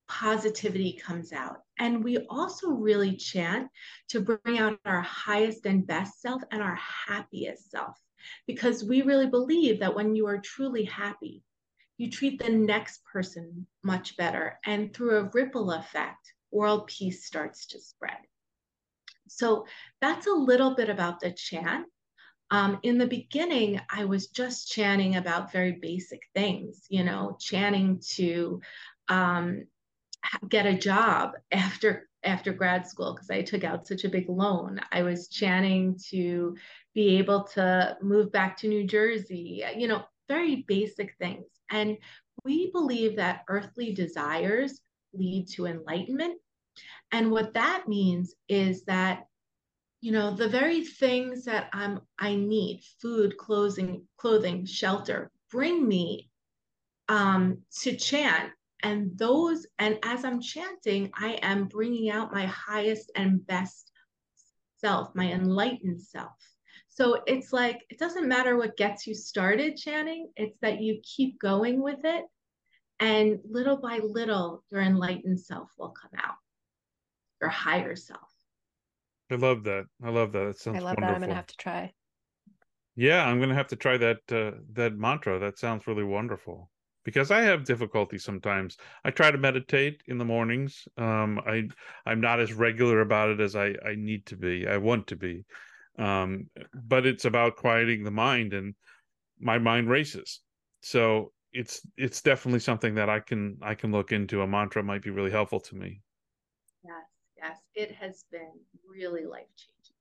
[0.08, 1.58] positivity comes out.
[1.80, 3.70] And we also really chant
[4.10, 7.98] to bring out our highest and best self and our happiest self
[8.48, 11.44] because we really believe that when you are truly happy,
[11.98, 14.58] you treat the next person much better.
[14.66, 18.18] And through a ripple effect, world peace starts to spread.
[19.28, 19.66] So
[20.02, 21.86] that's a little bit about the chant.
[22.52, 28.02] Um, in the beginning, I was just chanting about very basic things, you know, chanting
[28.16, 28.62] to
[29.08, 29.66] um,
[30.48, 34.80] get a job after after grad school because I took out such a big loan.
[34.92, 36.58] I was chanting to
[37.00, 41.46] be able to move back to New Jersey, you know, very basic things.
[41.72, 41.98] And
[42.44, 44.82] we believe that earthly desires
[45.14, 46.42] lead to enlightenment.
[47.14, 49.28] And what that means is that
[50.02, 56.30] you know, the very things that I'm I need, food, clothing, clothing, shelter, bring me
[57.08, 58.52] um, to chant.
[58.84, 63.92] And those, and as I'm chanting, I am bringing out my highest and best
[64.82, 66.59] self, my enlightened self.
[67.00, 71.40] So it's like, it doesn't matter what gets you started chanting, it's that you keep
[71.40, 72.26] going with it.
[73.00, 76.36] And little by little, your enlightened self will come out,
[77.40, 78.20] your higher self.
[79.32, 79.86] I love that.
[80.04, 80.46] I love that.
[80.48, 81.08] That sounds I love wonderful.
[81.08, 81.16] that.
[81.16, 81.94] I'm gonna have to try.
[82.98, 85.40] Yeah, I'm gonna have to try that uh, that mantra.
[85.40, 86.70] That sounds really wonderful.
[87.06, 88.76] Because I have difficulty sometimes.
[89.06, 90.86] I try to meditate in the mornings.
[90.98, 91.70] Um, I
[92.06, 94.68] I'm not as regular about it as I I need to be.
[94.68, 95.46] I want to be,
[96.00, 98.74] um, but it's about quieting the mind, and
[99.40, 100.42] my mind races.
[100.82, 104.42] So it's it's definitely something that I can I can look into.
[104.42, 106.02] A mantra might be really helpful to me.
[106.84, 106.94] Yes,
[107.38, 108.52] yes, it has been
[108.90, 109.96] really life changing.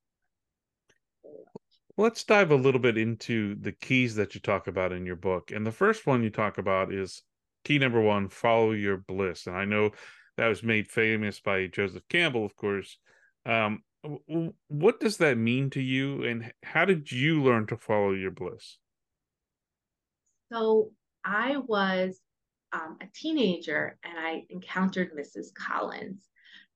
[1.97, 5.51] Let's dive a little bit into the keys that you talk about in your book.
[5.51, 7.23] And the first one you talk about is
[7.65, 9.49] key number one follow your bliss.
[9.49, 9.91] And I know
[10.37, 12.99] that was made famous by Joseph Campbell, of course.
[13.45, 13.83] Um,
[14.69, 16.25] what does that mean to you?
[16.25, 18.79] And how did you learn to follow your bliss?
[20.53, 20.93] So
[21.25, 22.19] I was
[22.73, 25.53] um, a teenager and I encountered Mrs.
[25.55, 26.23] Collins,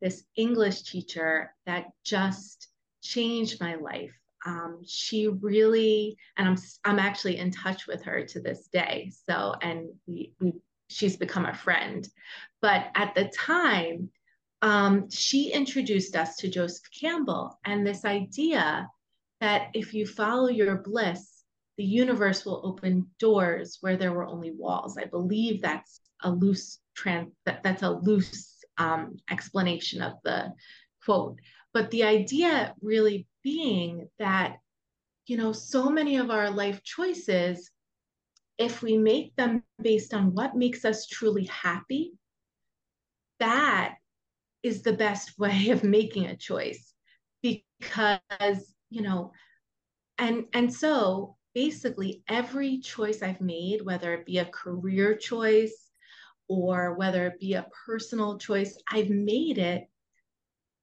[0.01, 2.69] this English teacher that just
[3.03, 4.13] changed my life.
[4.45, 9.13] Um, she really, and I'm I'm actually in touch with her to this day.
[9.29, 10.55] So, and we we
[10.89, 12.07] she's become a friend.
[12.61, 14.11] But at the time,
[14.63, 18.89] um, she introduced us to Joseph Campbell and this idea
[19.41, 21.43] that if you follow your bliss,
[21.77, 24.97] the universe will open doors where there were only walls.
[24.97, 30.53] I believe that's a loose trans that, that's a loose um, explanation of the
[31.05, 31.41] quote.
[31.75, 34.59] But the idea really being that,
[35.27, 37.69] you know, so many of our life choices,
[38.59, 42.13] if we make them based on what makes us truly happy,
[43.41, 43.97] that
[44.63, 46.95] is the best way of making a choice
[47.43, 49.33] because you know
[50.19, 55.91] and and so basically every choice i've made whether it be a career choice
[56.49, 59.89] or whether it be a personal choice i've made it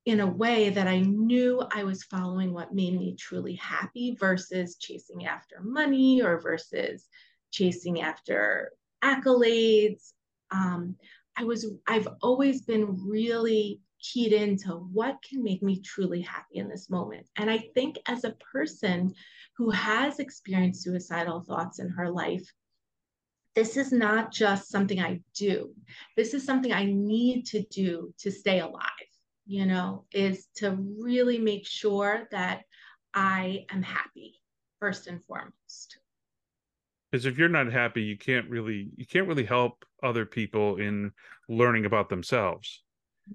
[0.06, 4.76] in a way that I knew I was following what made me truly happy versus
[4.78, 7.08] chasing after money or versus
[7.52, 8.72] chasing after
[9.04, 10.14] accolades.
[10.50, 10.96] Um,
[11.40, 16.70] I was, I've always been really keyed into what can make me truly happy in
[16.70, 17.28] this moment.
[17.38, 19.14] And I think as a person
[19.58, 22.48] who has experienced suicidal thoughts in her life,
[23.56, 25.74] this is not just something I do.
[26.16, 28.84] This is something I need to do to stay alive
[29.50, 32.62] you know, is to really make sure that
[33.16, 34.36] I am happy
[34.80, 35.98] first and foremost.
[37.10, 41.12] Because if you're not happy, you can't really you can't really help other people in
[41.48, 42.84] learning about themselves.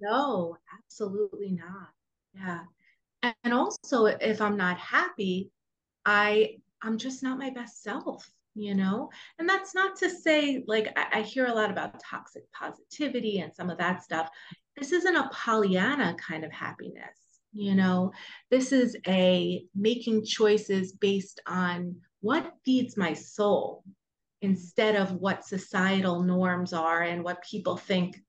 [0.00, 1.88] No, absolutely not.
[2.34, 2.60] Yeah.
[3.42, 5.50] And also if I'm not happy,
[6.04, 10.96] I I'm just not my best self you know and that's not to say like
[10.96, 14.30] I, I, hear a lot about toxic positivity and some of that stuff
[14.76, 17.18] this isn't a Pollyanna kind of happiness.
[17.52, 18.12] You know,
[18.50, 23.84] this is a making choices based on what feeds my soul
[24.44, 28.20] instead of what societal norms are and what people think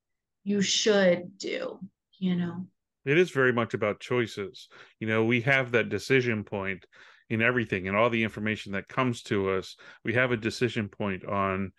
[0.43, 1.80] you should do,
[2.17, 2.65] you know.
[3.06, 4.67] It is very much about choices.
[4.99, 6.86] You know, we have that decision point
[7.30, 9.75] in everything and all the information that comes to us.
[10.04, 11.71] We have a decision point on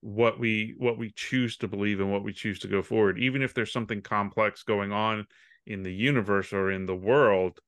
[0.00, 3.40] what we what we choose to believe and what we choose to go forward even
[3.40, 5.24] if there's something complex going on
[5.66, 7.58] in the universe or in the world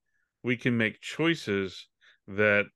[0.42, 1.88] we can make choices
[2.28, 2.66] that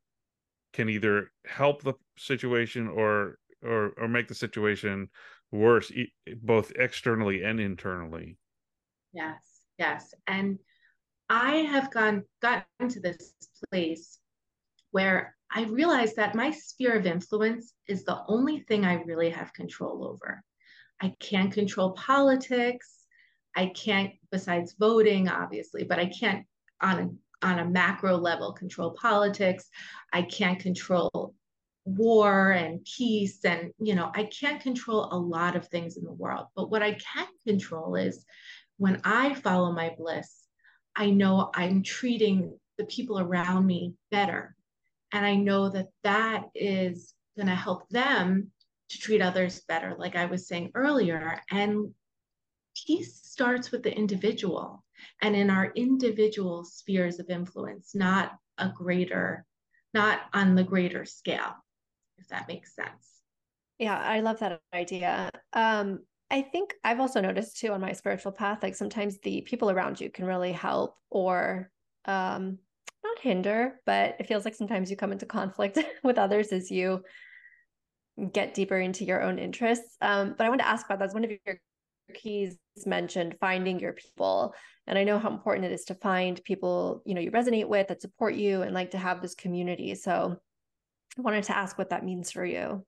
[0.73, 5.09] can either help the situation or or or make the situation
[5.53, 5.93] worse
[6.43, 8.37] both externally and internally
[9.13, 10.59] yes yes and
[11.29, 13.35] i have gone gotten to this
[13.71, 14.21] place
[14.93, 19.53] where I realized that my sphere of influence is the only thing I really have
[19.53, 20.43] control over.
[21.01, 23.05] I can't control politics.
[23.57, 26.47] I can't, besides voting, obviously, but I can't
[26.81, 27.11] on a
[27.43, 29.69] on a macro level control politics.
[30.13, 31.35] I can't control
[31.85, 36.13] war and peace and you know i can't control a lot of things in the
[36.13, 38.25] world but what i can control is
[38.77, 40.45] when i follow my bliss
[40.95, 44.55] i know i'm treating the people around me better
[45.13, 48.51] and I know that that is going to help them
[48.91, 51.41] to treat others better, like I was saying earlier.
[51.51, 51.95] And
[52.87, 54.85] peace starts with the individual.
[55.23, 59.47] and in our individual spheres of influence, not a greater,
[59.95, 61.55] not on the greater scale,
[62.21, 63.23] if that makes sense.
[63.79, 65.31] Yeah, I love that idea.
[65.53, 66.01] Um,
[66.31, 70.01] I think I've also noticed too on my spiritual path, like sometimes the people around
[70.01, 71.71] you can really help or
[72.05, 72.59] um,
[73.03, 77.03] not hinder, but it feels like sometimes you come into conflict with others as you
[78.33, 79.97] get deeper into your own interests.
[80.01, 81.61] Um, but I want to ask about that's one of your
[82.15, 82.57] keys
[82.87, 84.55] mentioned finding your people
[84.87, 87.89] and i know how important it is to find people you know you resonate with
[87.89, 90.37] that support you and like to have this community so
[91.19, 92.85] i wanted to ask what that means for you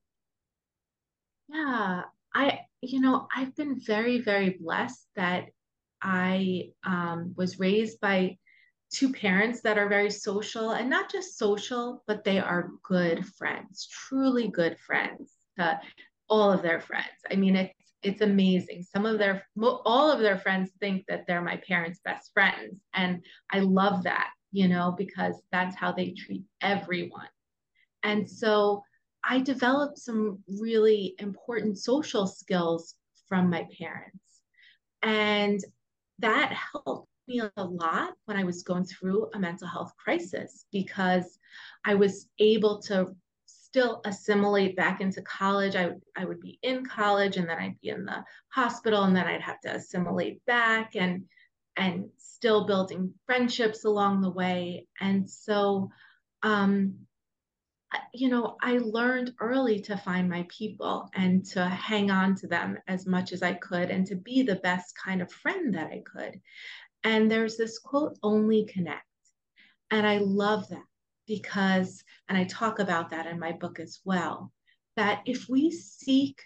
[1.49, 2.01] yeah
[2.33, 5.45] i you know i've been very very blessed that
[6.01, 8.37] i um, was raised by
[8.91, 13.87] two parents that are very social and not just social but they are good friends
[13.91, 15.79] truly good friends to
[16.29, 18.83] all of their friends i mean it's it's amazing.
[18.83, 22.81] Some of their, all of their friends think that they're my parents' best friends.
[22.93, 27.27] And I love that, you know, because that's how they treat everyone.
[28.03, 28.83] And so
[29.23, 32.95] I developed some really important social skills
[33.27, 34.19] from my parents.
[35.01, 35.59] And
[36.19, 41.39] that helped me a lot when I was going through a mental health crisis because
[41.85, 45.75] I was able to still assimilate back into college.
[45.75, 49.25] I, I would be in college and then I'd be in the hospital and then
[49.25, 51.25] I'd have to assimilate back and
[51.75, 54.85] and still building friendships along the way.
[55.01, 55.89] And so
[56.43, 57.07] um,
[58.13, 62.77] you know, I learned early to find my people and to hang on to them
[62.87, 66.01] as much as I could and to be the best kind of friend that I
[66.05, 66.39] could.
[67.03, 69.05] And there's this quote, only connect.
[69.91, 70.85] And I love that
[71.27, 74.51] because, and I talk about that in my book as well,
[74.95, 76.41] that if we seek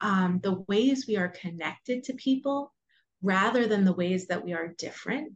[0.00, 2.72] um, the ways we are connected to people
[3.22, 5.32] rather than the ways that we are different,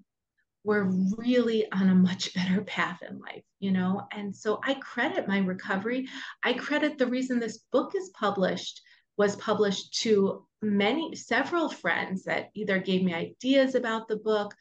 [0.66, 4.06] we're really on a much better path in life, you know?
[4.12, 6.08] And so I credit my recovery.
[6.42, 8.82] I credit the reason this book is published
[9.16, 14.54] was published to many, several friends that either gave me ideas about the book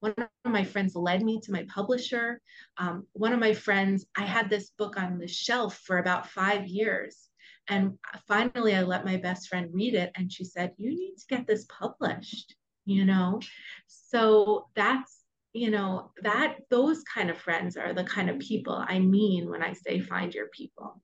[0.00, 2.40] one of my friends led me to my publisher.
[2.76, 6.66] Um, one of my friends, I had this book on the shelf for about five
[6.66, 7.28] years.
[7.68, 10.12] And finally, I let my best friend read it.
[10.16, 13.40] And she said, You need to get this published, you know?
[13.86, 15.17] So that's,
[15.52, 19.62] you know, that those kind of friends are the kind of people I mean when
[19.62, 21.00] I say find your people.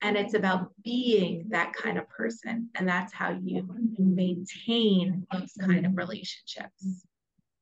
[0.00, 2.70] And it's about being that kind of person.
[2.74, 3.68] And that's how you
[3.98, 7.04] maintain those kind of relationships.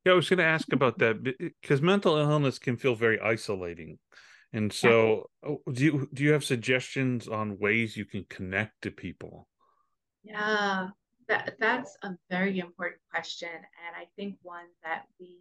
[0.05, 3.99] Yeah, I was going to ask about that because mental illness can feel very isolating.
[4.53, 5.51] And so, yeah.
[5.51, 9.49] Oh, do you do you have suggestions on ways you can connect to people?
[10.22, 10.89] Yeah,
[11.29, 15.41] that that's a very important question, and I think one that we,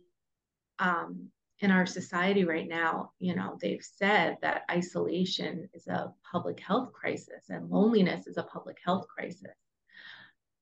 [0.80, 6.60] um, in our society right now, you know, they've said that isolation is a public
[6.60, 9.56] health crisis and loneliness is a public health crisis.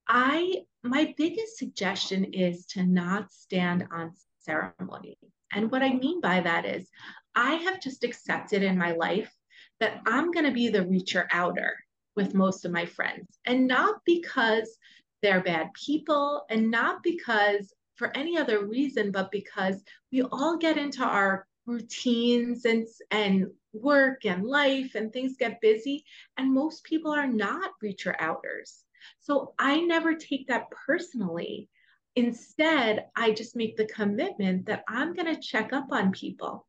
[0.08, 5.18] I my biggest suggestion is to not stand on ceremony.
[5.52, 6.90] And what I mean by that is
[7.36, 9.34] I have just accepted in my life
[9.80, 11.76] that I'm going to be the reacher outer
[12.16, 14.78] with most of my friends and not because
[15.22, 20.78] they're bad people and not because for any other reason but because we all get
[20.78, 26.04] into our routines and and work and life and things get busy
[26.38, 28.84] and most people are not reacher outers
[29.20, 31.70] so I never take that personally.
[32.16, 36.68] Instead, I just make the commitment that I'm going to check up on people.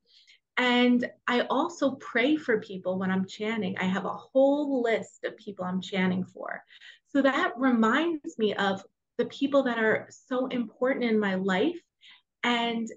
[0.57, 3.77] And I also pray for people when I'm chanting.
[3.79, 6.63] I have a whole list of people I'm chanting for.
[7.09, 8.85] So that reminds me of
[9.19, 11.79] the people that are so important in my life.
[12.43, 12.89] And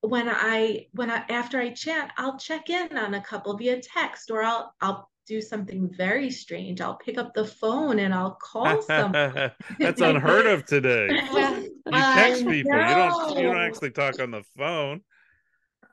[0.00, 4.30] when I when I after I chant, I'll check in on a couple via text
[4.30, 6.80] or I'll I'll do something very strange.
[6.80, 9.52] I'll pick up the phone and I'll call someone.
[9.78, 11.08] That's unheard of today.
[11.86, 12.72] you text people.
[12.72, 15.02] You don't you don't actually talk on the phone.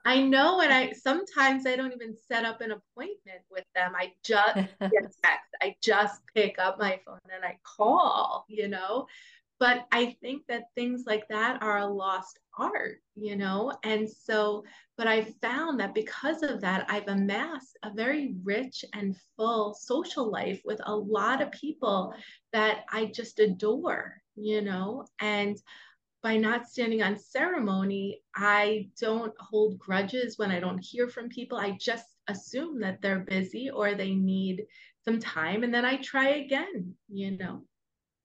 [0.05, 3.93] I know, and I sometimes I don't even set up an appointment with them.
[3.95, 5.49] I just get text.
[5.61, 9.07] I just pick up my phone and I call, you know.
[9.59, 13.73] But I think that things like that are a lost art, you know?
[13.83, 14.63] And so,
[14.97, 20.31] but I found that because of that, I've amassed a very rich and full social
[20.31, 22.13] life with a lot of people
[22.53, 25.05] that I just adore, you know?
[25.19, 25.57] And
[26.21, 31.57] by not standing on ceremony, I don't hold grudges when I don't hear from people.
[31.57, 34.65] I just assume that they're busy or they need
[35.03, 37.63] some time and then I try again, you know.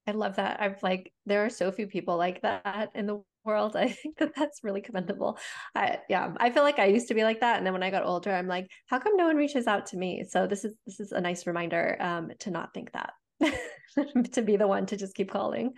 [0.06, 0.60] I love that.
[0.60, 3.76] I've like there are so few people like that in the world.
[3.76, 5.38] I think that that's really commendable.
[5.74, 7.90] I yeah, I feel like I used to be like that, and then when I
[7.90, 10.24] got older, I'm like, how come no one reaches out to me?
[10.28, 13.12] So this is this is a nice reminder um, to not think that,
[14.32, 15.72] to be the one to just keep calling.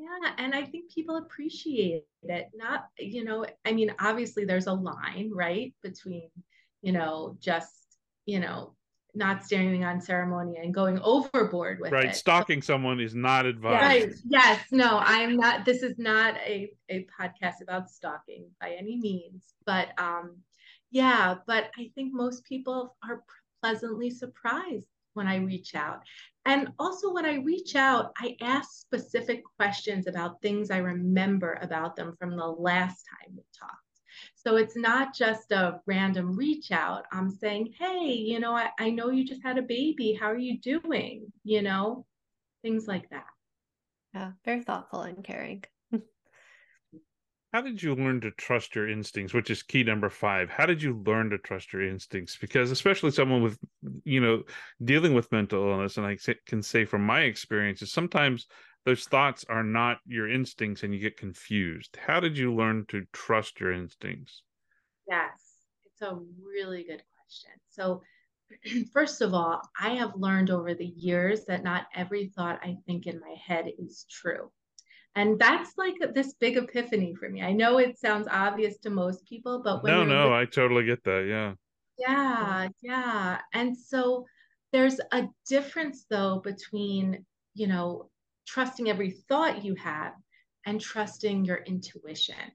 [0.00, 2.46] Yeah, and I think people appreciate it.
[2.54, 6.30] Not, you know, I mean, obviously there's a line, right, between,
[6.80, 8.76] you know, just, you know,
[9.14, 12.04] not standing on ceremony and going overboard with right.
[12.04, 12.06] it.
[12.08, 12.16] Right.
[12.16, 13.82] Stalking so, someone is not advised.
[13.82, 14.14] Right.
[14.28, 14.64] Yes.
[14.70, 15.64] No, I'm not.
[15.64, 19.54] This is not a, a podcast about stalking by any means.
[19.66, 20.36] But um,
[20.90, 23.22] yeah, but I think most people are
[23.62, 26.00] pleasantly surprised when I reach out.
[26.46, 31.96] And also, when I reach out, I ask specific questions about things I remember about
[31.96, 33.89] them from the last time we talked.
[34.34, 37.04] So it's not just a random reach out.
[37.12, 40.12] I'm saying, hey, you know, I, I know you just had a baby.
[40.12, 41.32] How are you doing?
[41.44, 42.06] You know,
[42.62, 43.26] things like that.
[44.14, 45.64] Yeah, very thoughtful and caring.
[47.52, 50.50] How did you learn to trust your instincts, which is key number five?
[50.50, 52.38] How did you learn to trust your instincts?
[52.40, 53.58] Because, especially someone with,
[54.04, 54.44] you know,
[54.84, 56.16] dealing with mental illness, and I
[56.46, 58.46] can say from my experiences, sometimes
[58.84, 61.98] those thoughts are not your instincts and you get confused.
[62.06, 64.42] How did you learn to trust your instincts?
[65.08, 65.30] Yes,
[65.84, 67.50] it's a really good question.
[67.68, 68.02] So,
[68.92, 73.06] first of all, I have learned over the years that not every thought I think
[73.06, 74.50] in my head is true.
[75.16, 77.42] And that's like this big epiphany for me.
[77.42, 81.26] I know it sounds obvious to most people, but no, no, I totally get that.
[81.28, 81.54] Yeah.
[81.98, 83.38] Yeah, yeah.
[83.52, 84.26] And so
[84.72, 87.24] there's a difference though between,
[87.54, 88.08] you know,
[88.50, 90.12] trusting every thought you have
[90.66, 92.50] and trusting your intuition.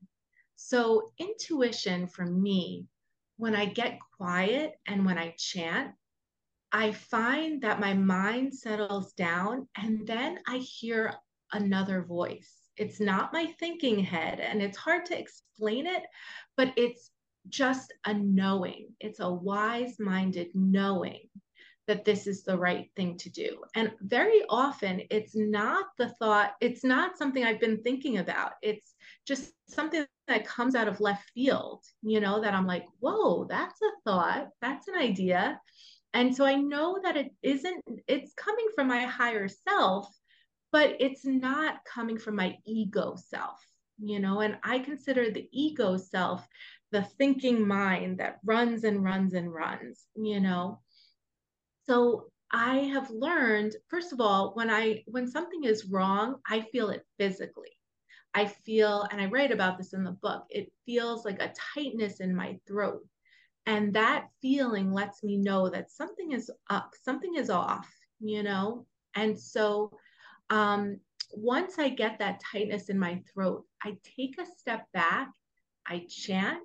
[0.57, 2.85] So, intuition for me,
[3.37, 5.93] when I get quiet and when I chant,
[6.71, 11.15] I find that my mind settles down and then I hear
[11.53, 12.51] another voice.
[12.75, 16.03] It's not my thinking head and it's hard to explain it,
[16.57, 17.09] but it's
[17.47, 18.87] just a knowing.
[18.99, 21.29] It's a wise minded knowing
[21.87, 23.57] that this is the right thing to do.
[23.75, 28.53] And very often it's not the thought, it's not something I've been thinking about.
[28.61, 28.95] It's
[29.27, 33.81] just something that comes out of left field, you know, that I'm like, whoa, that's
[33.81, 35.59] a thought, that's an idea.
[36.13, 40.07] And so I know that it isn't, it's coming from my higher self,
[40.71, 43.59] but it's not coming from my ego self,
[43.99, 46.47] you know, and I consider the ego self
[46.91, 50.79] the thinking mind that runs and runs and runs, you know
[51.87, 56.89] so I have learned, first of all, when I when something is wrong, I feel
[56.89, 57.71] it physically.
[58.33, 62.19] I feel, and I write about this in the book, it feels like a tightness
[62.19, 63.01] in my throat.
[63.65, 68.85] And that feeling lets me know that something is up, something is off, you know?
[69.15, 69.91] And so
[70.49, 70.99] um,
[71.31, 75.31] once I get that tightness in my throat, I take a step back,
[75.87, 76.59] I chant,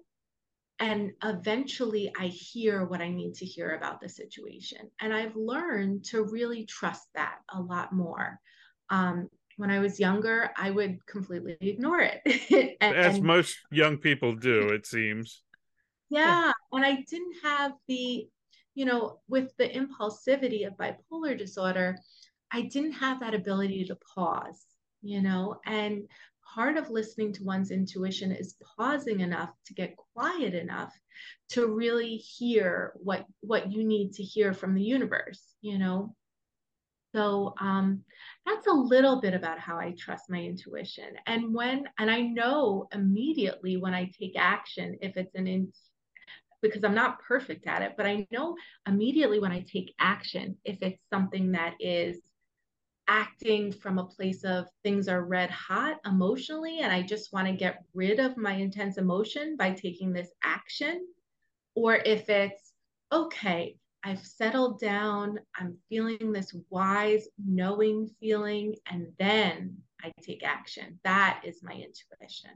[0.80, 4.90] and eventually I hear what I need to hear about the situation.
[5.00, 8.40] And I've learned to really trust that a lot more.
[8.88, 9.28] Um,
[9.58, 12.22] when I was younger, I would completely ignore it.
[12.80, 15.42] and, As and, most young people do, it seems.
[16.08, 16.50] Yeah.
[16.72, 18.26] And I didn't have the,
[18.74, 21.98] you know, with the impulsivity of bipolar disorder,
[22.50, 24.64] I didn't have that ability to pause,
[25.02, 26.08] you know, and
[26.54, 30.92] part of listening to one's intuition is pausing enough to get quiet enough
[31.50, 36.14] to really hear what what you need to hear from the universe you know?
[37.14, 38.04] So um,
[38.46, 41.16] that's a little bit about how i trust my intuition.
[41.26, 45.72] And when and i know immediately when i take action if it's an in,
[46.62, 48.54] because i'm not perfect at it but i know
[48.86, 52.18] immediately when i take action if it's something that is
[53.10, 57.52] acting from a place of things are red hot emotionally and I just want to
[57.52, 61.04] get rid of my intense emotion by taking this action,
[61.74, 62.72] or if it's
[63.12, 71.00] okay, I've settled down, I'm feeling this wise, knowing feeling, and then I take action.
[71.02, 72.52] That is my intuition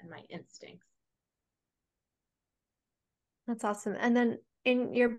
[0.00, 0.86] and my instincts.
[3.46, 3.96] That's awesome.
[3.98, 5.18] And then in your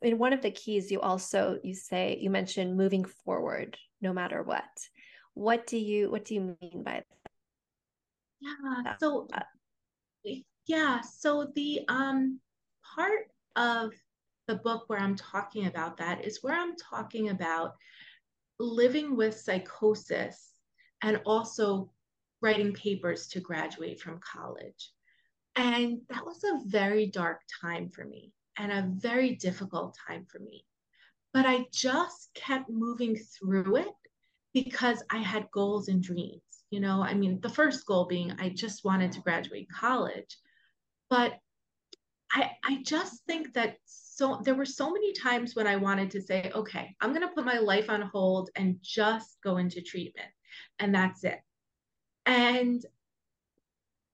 [0.00, 4.42] in one of the keys you also you say you mentioned moving forward no matter
[4.42, 4.64] what.
[5.34, 7.06] What do you what do you mean by that?
[8.40, 9.28] yeah so
[10.66, 12.38] yeah so the um
[12.94, 13.92] part of
[14.46, 17.74] the book where i'm talking about that is where i'm talking about
[18.58, 20.52] living with psychosis
[21.02, 21.90] and also
[22.42, 24.92] writing papers to graduate from college.
[25.56, 30.38] And that was a very dark time for me and a very difficult time for
[30.38, 30.64] me.
[31.36, 33.94] But I just kept moving through it
[34.54, 36.40] because I had goals and dreams.
[36.70, 40.34] You know, I mean, the first goal being I just wanted to graduate college.
[41.10, 41.34] But
[42.32, 46.22] I I just think that so there were so many times when I wanted to
[46.22, 50.30] say, okay, I'm going to put my life on hold and just go into treatment
[50.78, 51.40] and that's it.
[52.24, 52.82] And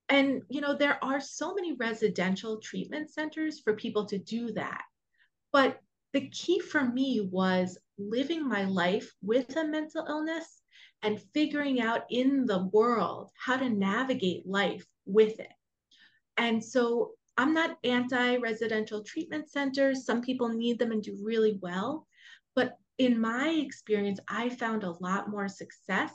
[0.09, 4.83] and you know there are so many residential treatment centers for people to do that.
[5.53, 5.79] But
[6.12, 10.62] the key for me was living my life with a mental illness
[11.02, 15.52] and figuring out in the world how to navigate life with it.
[16.36, 20.04] And so I'm not anti residential treatment centers.
[20.04, 22.06] Some people need them and do really well.
[22.54, 26.12] But in my experience, I found a lot more success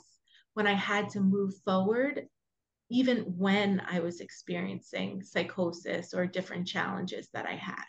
[0.54, 2.26] when I had to move forward,
[2.88, 7.84] even when I was experiencing psychosis or different challenges that I had.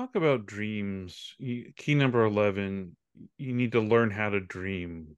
[0.00, 1.34] Talk about dreams.
[1.38, 2.96] Key number 11
[3.36, 5.14] you need to learn how to dream.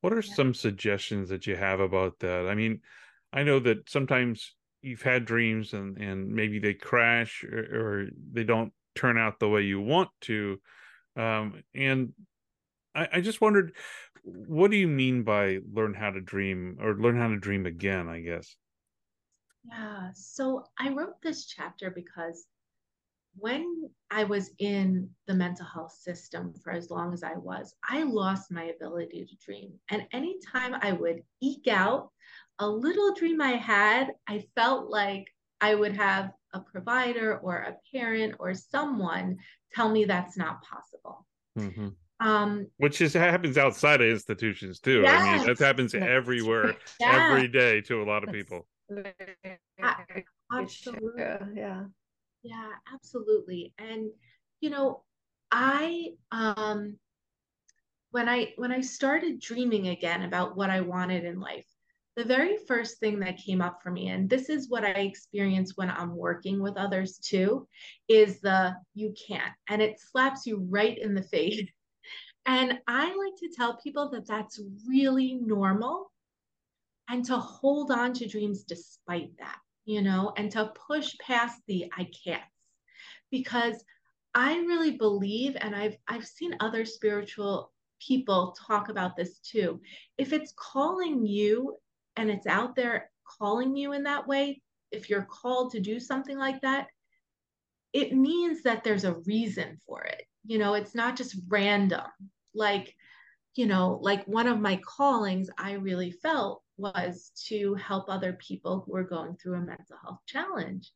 [0.00, 0.34] What are yeah.
[0.34, 2.48] some suggestions that you have about that?
[2.48, 2.80] I mean,
[3.34, 8.44] I know that sometimes you've had dreams and and maybe they crash or, or they
[8.44, 10.58] don't turn out the way you want to
[11.16, 12.14] um, and
[12.94, 13.76] I, I just wondered
[14.24, 18.08] what do you mean by learn how to dream or learn how to dream again
[18.08, 18.56] i guess
[19.64, 22.46] yeah so i wrote this chapter because
[23.40, 28.02] when I was in the mental health system for as long as I was, I
[28.02, 29.72] lost my ability to dream.
[29.90, 32.10] And anytime I would eke out
[32.58, 35.28] a little dream I had, I felt like
[35.60, 39.38] I would have a provider or a parent or someone
[39.74, 41.26] tell me that's not possible.
[41.58, 41.88] Mm-hmm.
[42.20, 45.02] Um, Which is happens outside of institutions too.
[45.02, 45.22] Yes.
[45.22, 47.30] I mean, that happens everywhere, yeah.
[47.30, 48.66] every day to a lot of people.
[50.52, 51.22] Absolutely.
[51.54, 51.84] Yeah.
[52.42, 53.74] Yeah, absolutely.
[53.78, 54.10] And
[54.60, 55.02] you know,
[55.50, 56.98] I um
[58.10, 61.66] when I when I started dreaming again about what I wanted in life,
[62.16, 65.72] the very first thing that came up for me, and this is what I experience
[65.76, 67.68] when I'm working with others too,
[68.08, 69.52] is the you can't.
[69.68, 71.62] And it slaps you right in the face.
[72.46, 74.58] And I like to tell people that that's
[74.88, 76.10] really normal
[77.08, 79.58] and to hold on to dreams despite that,
[79.88, 82.42] you know, and to push past the I can't.
[83.30, 83.82] Because
[84.34, 89.80] I really believe, and I've I've seen other spiritual people talk about this too.
[90.18, 91.78] If it's calling you
[92.16, 94.60] and it's out there calling you in that way,
[94.92, 96.88] if you're called to do something like that,
[97.94, 100.22] it means that there's a reason for it.
[100.44, 102.06] You know, it's not just random.
[102.54, 102.94] Like,
[103.54, 108.84] you know, like one of my callings I really felt was to help other people
[108.86, 110.90] who are going through a mental health challenge.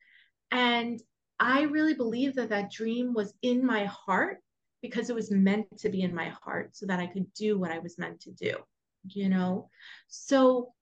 [0.51, 1.01] And
[1.39, 4.39] I really believe that that dream was in my heart
[4.81, 7.71] because it was meant to be in my heart so that I could do what
[7.71, 8.57] I was meant to do,
[9.05, 9.69] you know?
[10.09, 10.73] So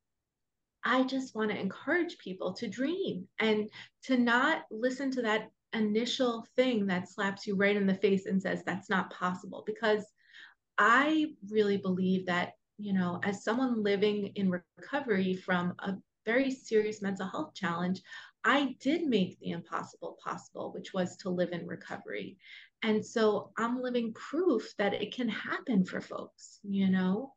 [0.85, 3.69] I just want to encourage people to dream and
[4.05, 8.43] to not listen to that initial thing that slaps you right in the face and
[8.43, 10.05] says that's not possible because
[10.79, 17.03] I really believe that, you know, as someone living in recovery from a very serious
[17.03, 18.01] mental health challenge,
[18.45, 22.39] I did make the impossible possible, which was to live in recovery.
[22.83, 27.35] And so I'm living proof that it can happen for folks, you know?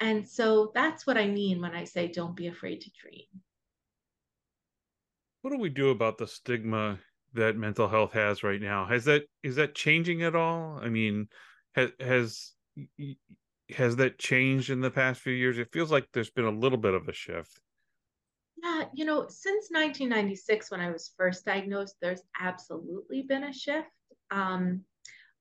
[0.00, 3.26] And so that's what I mean when I say don't be afraid to dream.
[5.42, 6.98] What do we do about the stigma
[7.34, 8.86] that mental health has right now?
[8.86, 10.78] Has that is that changing at all?
[10.80, 11.28] I mean,
[11.74, 12.52] has has
[13.76, 15.58] has that changed in the past few years?
[15.58, 17.60] It feels like there's been a little bit of a shift.
[18.62, 23.88] Yeah, you know, since 1996 when I was first diagnosed, there's absolutely been a shift.
[24.30, 24.82] Um,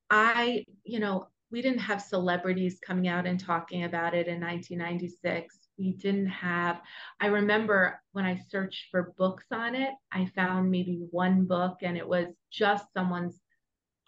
[0.09, 5.57] I, you know, we didn't have celebrities coming out and talking about it in 1996.
[5.77, 6.81] We didn't have,
[7.21, 11.97] I remember when I searched for books on it, I found maybe one book and
[11.97, 13.39] it was just someone's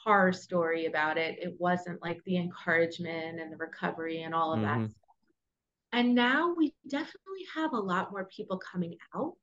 [0.03, 1.37] horror story about it.
[1.39, 4.83] It wasn't like the encouragement and the recovery and all of mm-hmm.
[4.83, 4.99] that stuff.
[5.91, 9.33] And now we definitely have a lot more people coming out,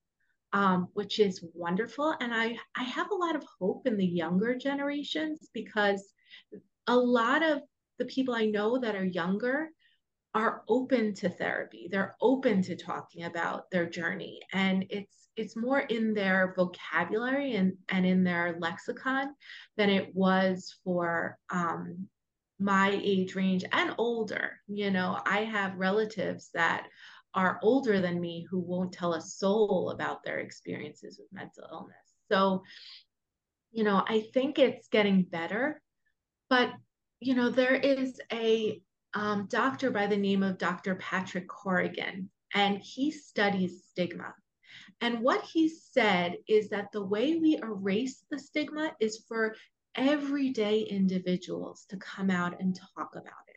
[0.52, 2.14] um, which is wonderful.
[2.20, 6.12] And I, I have a lot of hope in the younger generations because
[6.86, 7.62] a lot of
[7.98, 9.70] the people I know that are younger
[10.34, 11.88] are open to therapy.
[11.90, 14.40] They're open to talking about their journey.
[14.52, 19.34] And it's it's more in their vocabulary and, and in their lexicon
[19.76, 22.08] than it was for um,
[22.58, 24.52] my age range and older.
[24.66, 26.86] You know, I have relatives that
[27.34, 31.96] are older than me who won't tell a soul about their experiences with mental illness.
[32.30, 32.62] So,
[33.72, 35.82] you know, I think it's getting better,
[36.48, 36.72] but
[37.20, 38.80] you know, there is a
[39.14, 40.94] um, doctor by the name of Dr.
[40.96, 44.34] Patrick Corrigan, and he studies stigma.
[45.00, 49.54] And what he said is that the way we erase the stigma is for
[49.94, 53.56] everyday individuals to come out and talk about it.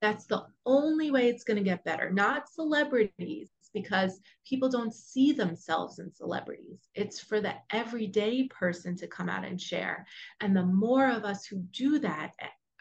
[0.00, 5.32] That's the only way it's going to get better, not celebrities, because people don't see
[5.32, 6.88] themselves in celebrities.
[6.94, 10.06] It's for the everyday person to come out and share.
[10.40, 12.32] And the more of us who do that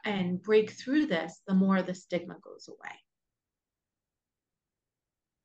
[0.06, 2.95] and break through this, the more the stigma goes away.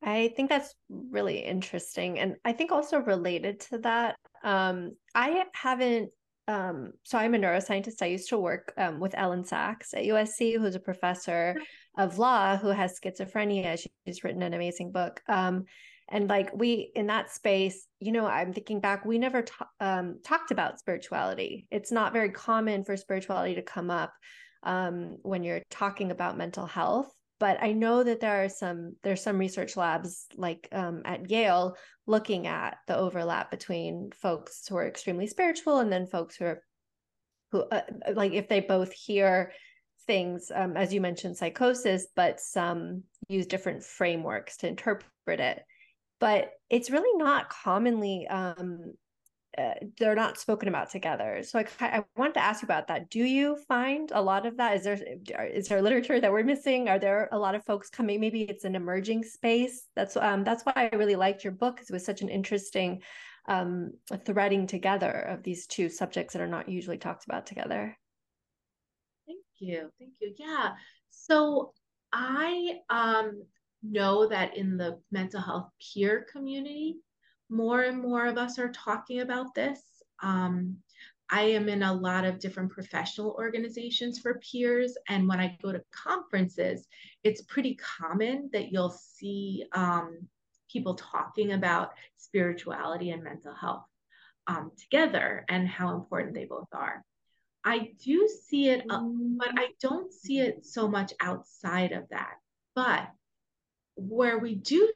[0.01, 2.19] I think that's really interesting.
[2.19, 6.11] And I think also related to that, um, I haven't
[6.49, 8.01] um, so I'm a neuroscientist.
[8.01, 11.55] I used to work um, with Elyn Saks at USC, who's a professor
[11.95, 13.79] of law who has schizophrenia.
[14.07, 15.21] She's written an amazing book.
[15.29, 15.65] Um,
[16.09, 19.45] and like we in that space, you know, I'm thinking back, we never
[19.79, 21.67] um, talked about spirituality.
[21.69, 24.11] It's not very common for spirituality to come up
[24.63, 29.23] um, when you're talking about mental health but I know that there are some there's
[29.23, 34.87] some research labs like um, at Yale looking at the overlap between folks who are
[34.87, 36.63] extremely spiritual and then folks who are
[37.51, 37.81] who uh,
[38.13, 39.51] like if they both hear
[40.05, 45.63] things um, as you mentioned psychosis but some use different frameworks to interpret it.
[46.19, 48.93] But it's really not commonly um,
[49.59, 51.41] uh, they're not spoken about together.
[51.43, 53.09] So I, I wanted to ask you about that.
[53.09, 54.77] Do you find a lot of that?
[54.77, 54.99] Is there
[55.53, 56.87] is there literature that we're missing?
[56.87, 58.19] Are there a lot of folks coming?
[58.21, 59.87] Maybe it's an emerging space.
[59.95, 63.01] That's um that's why I really liked your book because it was such an interesting
[63.47, 63.91] um
[64.25, 67.97] threading together of these two subjects that are not usually talked about together.
[69.27, 70.33] Thank you, thank you.
[70.37, 70.71] Yeah.
[71.09, 71.73] So
[72.13, 73.43] I um
[73.83, 76.97] know that in the mental health peer community
[77.49, 79.81] more and more of us are talking about this.
[80.21, 80.77] Um,
[81.31, 84.97] I am in a lot of different professional organizations for peers.
[85.07, 86.87] And when I go to conferences,
[87.23, 90.27] it's pretty common that you'll see um,
[90.71, 93.85] people talking about spirituality and mental health
[94.47, 97.03] um, together and how important they both are.
[97.63, 99.01] I do see it, uh,
[99.37, 102.35] but I don't see it so much outside of that.
[102.73, 103.09] But
[103.95, 104.91] where we do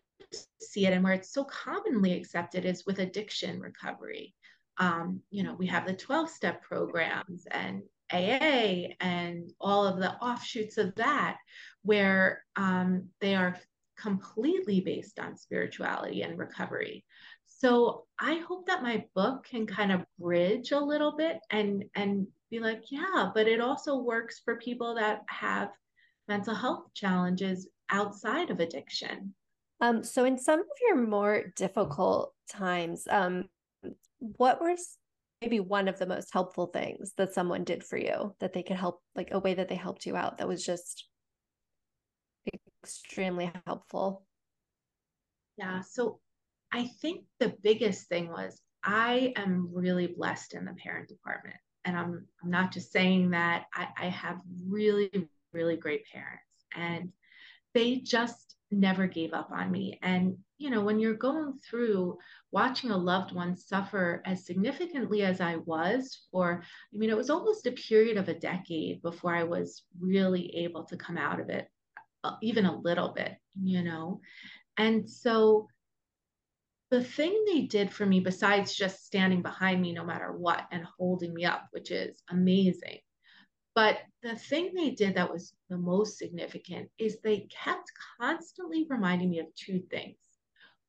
[0.62, 4.34] see it and where it's so commonly accepted is with addiction recovery.
[4.78, 10.14] Um, you know, we have the 12 step programs and AA and all of the
[10.14, 11.38] offshoots of that,
[11.84, 13.58] where um, they are
[13.98, 17.06] completely based on spirituality and recovery.
[17.46, 22.28] So I hope that my book can kind of bridge a little bit and and
[22.52, 25.70] be like, yeah, but it also works for people that have
[26.28, 29.34] mental health challenges outside of addiction.
[29.84, 33.50] Um, so in some of your more difficult times, um,
[34.18, 34.98] what was
[35.42, 38.78] maybe one of the most helpful things that someone did for you that they could
[38.78, 41.10] help, like a way that they helped you out that was just
[42.82, 44.26] extremely helpful?
[45.58, 45.82] Yeah.
[45.82, 46.22] So
[46.72, 51.58] I think the biggest thing was I am really blessed in the parent department.
[51.84, 55.12] And I'm I'm not just saying that I, I have really,
[55.52, 56.64] really great parents.
[56.74, 57.12] And
[57.74, 60.00] they just never gave up on me.
[60.02, 62.18] And, you know, when you're going through
[62.52, 67.30] watching a loved one suffer as significantly as I was for, I mean, it was
[67.30, 71.50] almost a period of a decade before I was really able to come out of
[71.50, 71.68] it,
[72.24, 74.22] uh, even a little bit, you know.
[74.78, 75.68] And so
[76.90, 80.86] the thing they did for me, besides just standing behind me no matter what and
[80.98, 83.00] holding me up, which is amazing,
[83.76, 89.30] but the thing they did that was the most significant is they kept constantly reminding
[89.30, 90.18] me of two things.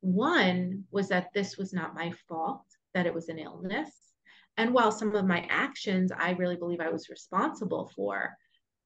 [0.01, 3.91] One was that this was not my fault, that it was an illness.
[4.57, 8.37] And while some of my actions I really believe I was responsible for,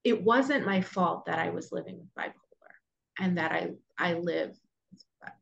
[0.05, 2.73] it wasn't my fault that I was living with bipolar
[3.19, 4.57] and that I, I live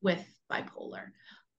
[0.00, 1.08] with bipolar.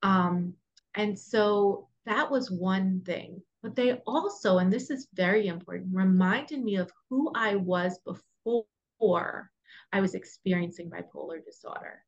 [0.04, 0.56] Um,
[0.96, 3.42] and so that was one thing.
[3.64, 9.52] But they also, and this is very important, reminded me of who I was before
[9.92, 12.04] I was experiencing bipolar disorder.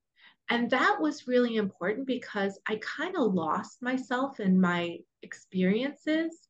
[0.49, 6.47] And that was really important because I kind of lost myself in my experiences.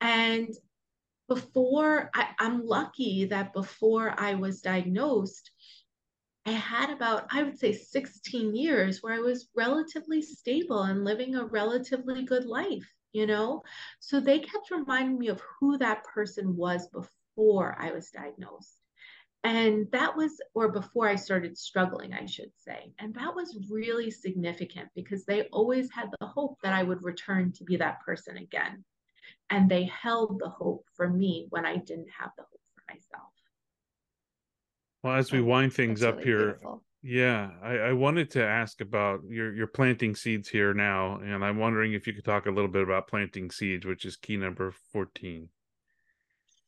[0.00, 0.48] And
[1.28, 5.50] before I, I'm lucky that before I was diagnosed,
[6.46, 11.34] I had about, I would say, 16 years where I was relatively stable and living
[11.34, 12.88] a relatively good life
[13.18, 13.62] you know?
[13.98, 18.78] So they kept reminding me of who that person was before I was diagnosed.
[19.44, 22.92] And that was, or before I started struggling, I should say.
[22.98, 27.52] And that was really significant because they always had the hope that I would return
[27.52, 28.84] to be that person again.
[29.50, 33.32] And they held the hope for me when I didn't have the hope for myself.
[35.02, 36.82] Well, as we wind things it's up really here, beautiful.
[37.02, 41.58] Yeah, I, I wanted to ask about your your planting seeds here now, and I'm
[41.58, 44.72] wondering if you could talk a little bit about planting seeds, which is key number
[44.92, 45.48] 14.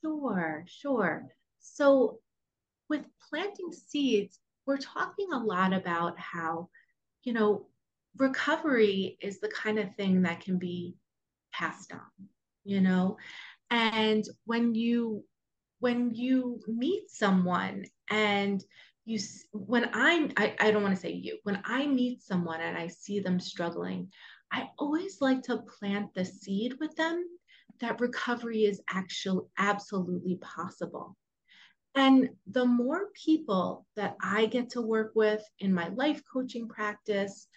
[0.03, 1.27] Sure, sure.
[1.59, 2.21] So
[2.89, 6.69] with planting seeds, we're talking a lot about how,
[7.23, 7.67] you know,
[8.17, 10.95] recovery is the kind of thing that can be
[11.53, 12.29] passed on,
[12.65, 13.17] you know?
[13.71, 15.25] And when you
[15.81, 18.63] when you meet someone and
[19.11, 19.19] you
[19.53, 22.87] when I'm I, I don't want to say you, when I meet someone and I
[22.87, 24.11] see them struggling,
[24.53, 27.25] I always like to plant the seed with them
[27.81, 31.17] that recovery is actually absolutely possible.
[31.95, 37.49] And the more people that I get to work with in my life coaching practice,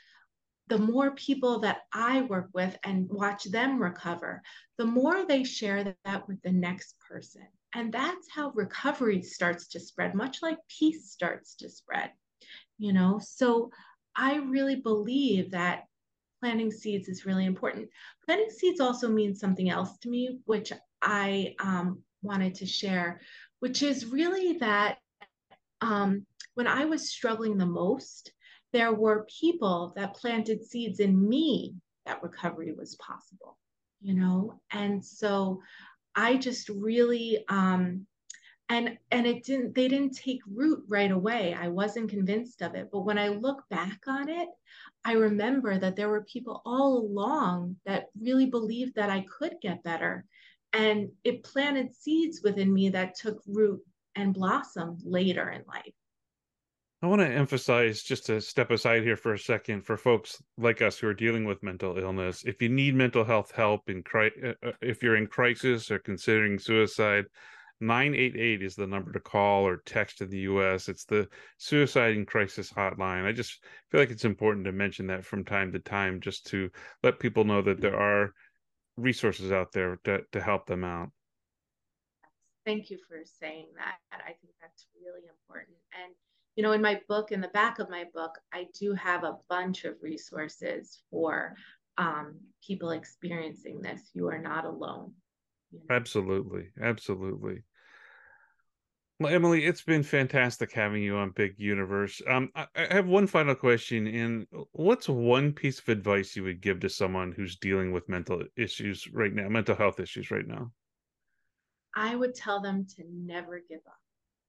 [0.67, 4.41] the more people that I work with and watch them recover,
[4.77, 7.47] the more they share that with the next person.
[7.75, 12.11] And that's how recovery starts to spread, much like peace starts to spread,
[12.77, 13.19] you know?
[13.23, 13.71] So
[14.15, 15.85] I really believe that
[16.39, 17.89] planting seeds is really important.
[18.25, 20.71] Planting seeds also means something else to me, which
[21.01, 23.21] I um, wanted to share,
[23.59, 24.97] which is really that
[25.81, 28.31] um, when I was struggling the most,
[28.71, 33.57] there were people that planted seeds in me that recovery was possible,
[34.01, 34.59] you know?
[34.71, 35.61] And so
[36.15, 38.05] I just really, um,
[38.69, 41.53] and and it didn't they didn't take root right away.
[41.53, 42.89] I wasn't convinced of it.
[42.91, 44.47] But when i look back on it
[45.05, 49.83] i remember that there were people all along that really believed that i could get
[49.83, 50.25] better.
[50.73, 53.81] And it planted seeds within me that took root
[54.15, 55.93] and blossomed later in life
[57.03, 60.81] I want to emphasize just to step aside here for a second for folks like
[60.81, 62.45] us who are dealing with mental illness.
[62.45, 65.99] If you need mental health help in cri- uh, uh, if you're in crisis or
[65.99, 67.25] considering suicide,
[67.81, 70.87] 988 is the number to call or text in the US.
[70.87, 71.27] It's the
[71.57, 73.25] suicide and crisis hotline.
[73.25, 73.59] I just
[73.91, 76.69] feel like it's important to mention that from time to time just to
[77.03, 78.31] let people know that there are
[78.95, 81.09] resources out there to, to help them out.
[82.65, 86.13] thank you for saying that i think that's really important and
[86.55, 89.37] you know in my book in the back of my book i do have a
[89.49, 91.55] bunch of resources for
[91.97, 95.13] um, people experiencing this you are not alone
[95.73, 95.95] you know?
[95.95, 96.69] Absolutely.
[96.81, 97.63] Absolutely.
[99.19, 102.21] Well, Emily, it's been fantastic having you on Big Universe.
[102.27, 104.07] Um, I, I have one final question.
[104.07, 108.43] And what's one piece of advice you would give to someone who's dealing with mental
[108.57, 110.71] issues right now, mental health issues right now?
[111.95, 113.99] I would tell them to never give up.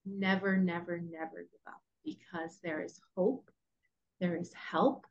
[0.07, 3.50] Never, never, never give up because there is hope,
[4.20, 5.07] there is help.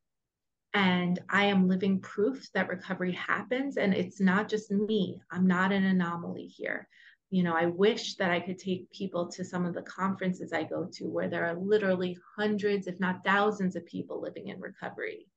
[0.73, 3.77] And I am living proof that recovery happens.
[3.77, 6.87] And it's not just me, I'm not an anomaly here.
[7.29, 10.63] You know, I wish that I could take people to some of the conferences I
[10.63, 15.27] go to where there are literally hundreds, if not thousands, of people living in recovery.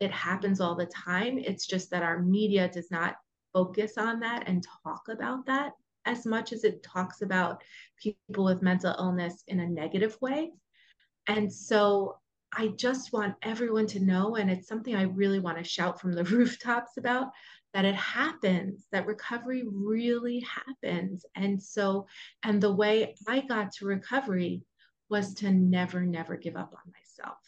[0.00, 1.38] It happens all the time.
[1.38, 3.16] It's just that our media does not
[3.52, 5.72] focus on that and talk about that
[6.04, 7.62] as much as it talks about
[7.96, 10.52] people with mental illness in a negative way.
[11.26, 12.18] And so
[12.52, 16.12] I just want everyone to know, and it's something I really want to shout from
[16.12, 17.28] the rooftops about
[17.72, 21.24] that it happens, that recovery really happens.
[21.34, 22.06] And so,
[22.42, 24.62] and the way I got to recovery
[25.08, 27.38] was to never, never give up on myself.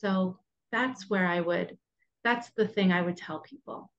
[0.00, 0.38] So
[0.70, 1.76] that's where I would,
[2.22, 3.90] that's the thing I would tell people.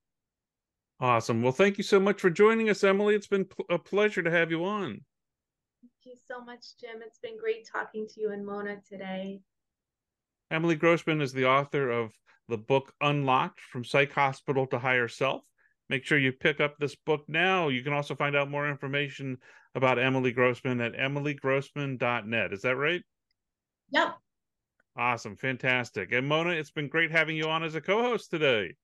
[0.99, 1.43] Awesome.
[1.43, 3.13] Well, thank you so much for joining us, Emily.
[3.13, 5.01] It's been a pleasure to have you on.
[6.07, 7.01] Thank you so much, Jim.
[7.05, 9.41] It's been great talking to you and Mona today.
[10.49, 12.13] Emily Grossman is the author of
[12.47, 15.41] the book Unlocked From Psych Hospital to Higher Self.
[15.89, 17.67] Make sure you pick up this book now.
[17.67, 19.39] You can also find out more information
[19.75, 22.53] about Emily Grossman at emilygrossman.net.
[22.53, 23.01] Is that right?
[23.89, 24.15] Yep.
[24.95, 25.35] Awesome.
[25.35, 26.13] Fantastic.
[26.13, 28.75] And Mona, it's been great having you on as a co host today.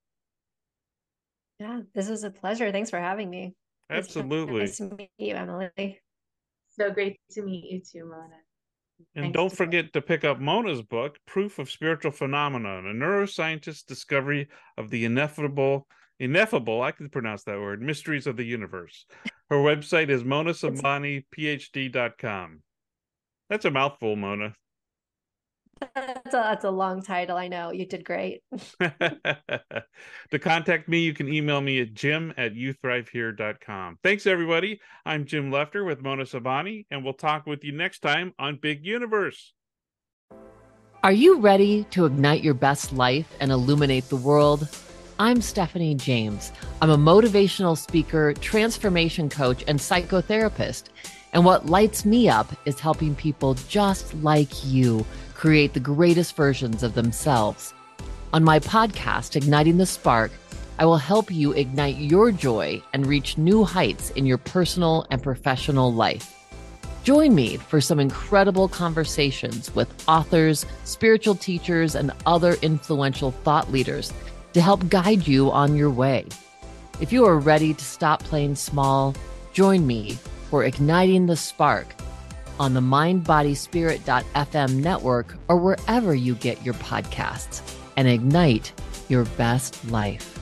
[1.58, 2.70] Yeah, this was a pleasure.
[2.70, 3.54] Thanks for having me.
[3.88, 4.60] Absolutely.
[4.60, 6.02] Nice to meet you, Emily.
[6.76, 8.36] So great to meet you too, Mona.
[9.14, 12.92] And Thanks don't to- forget to pick up Mona's book, Proof of Spiritual Phenomenon, a
[12.92, 15.86] neuroscientist's discovery of the ineffable,
[16.18, 19.06] ineffable, I can pronounce that word, mysteries of the universe.
[19.50, 22.62] Her website is monasobhaniphd.com.
[23.50, 24.54] That's a mouthful, Mona.
[25.94, 27.36] That's a, that's a long title.
[27.36, 27.72] I know.
[27.72, 28.42] You did great.
[28.80, 33.98] to contact me, you can email me at jim at youthrivehere.com.
[34.02, 34.80] Thanks, everybody.
[35.04, 38.84] I'm Jim Lefter with Mona Sobhani, and we'll talk with you next time on Big
[38.84, 39.52] Universe.
[41.02, 44.68] Are you ready to ignite your best life and illuminate the world?
[45.18, 46.50] I'm Stephanie James.
[46.80, 50.84] I'm a motivational speaker, transformation coach, and psychotherapist.
[51.34, 55.04] And what lights me up is helping people just like you
[55.44, 57.74] create the greatest versions of themselves.
[58.32, 60.32] On my podcast, Igniting the Spark,
[60.78, 65.22] I will help you ignite your joy and reach new heights in your personal and
[65.22, 66.34] professional life.
[67.02, 74.14] Join me for some incredible conversations with authors, spiritual teachers, and other influential thought leaders
[74.54, 76.24] to help guide you on your way.
[77.02, 79.14] If you are ready to stop playing small,
[79.52, 80.16] join me
[80.48, 81.94] for Igniting the Spark
[82.58, 87.62] on the mindbodyspirit.fm network or wherever you get your podcasts
[87.96, 88.72] and ignite
[89.08, 90.33] your best life.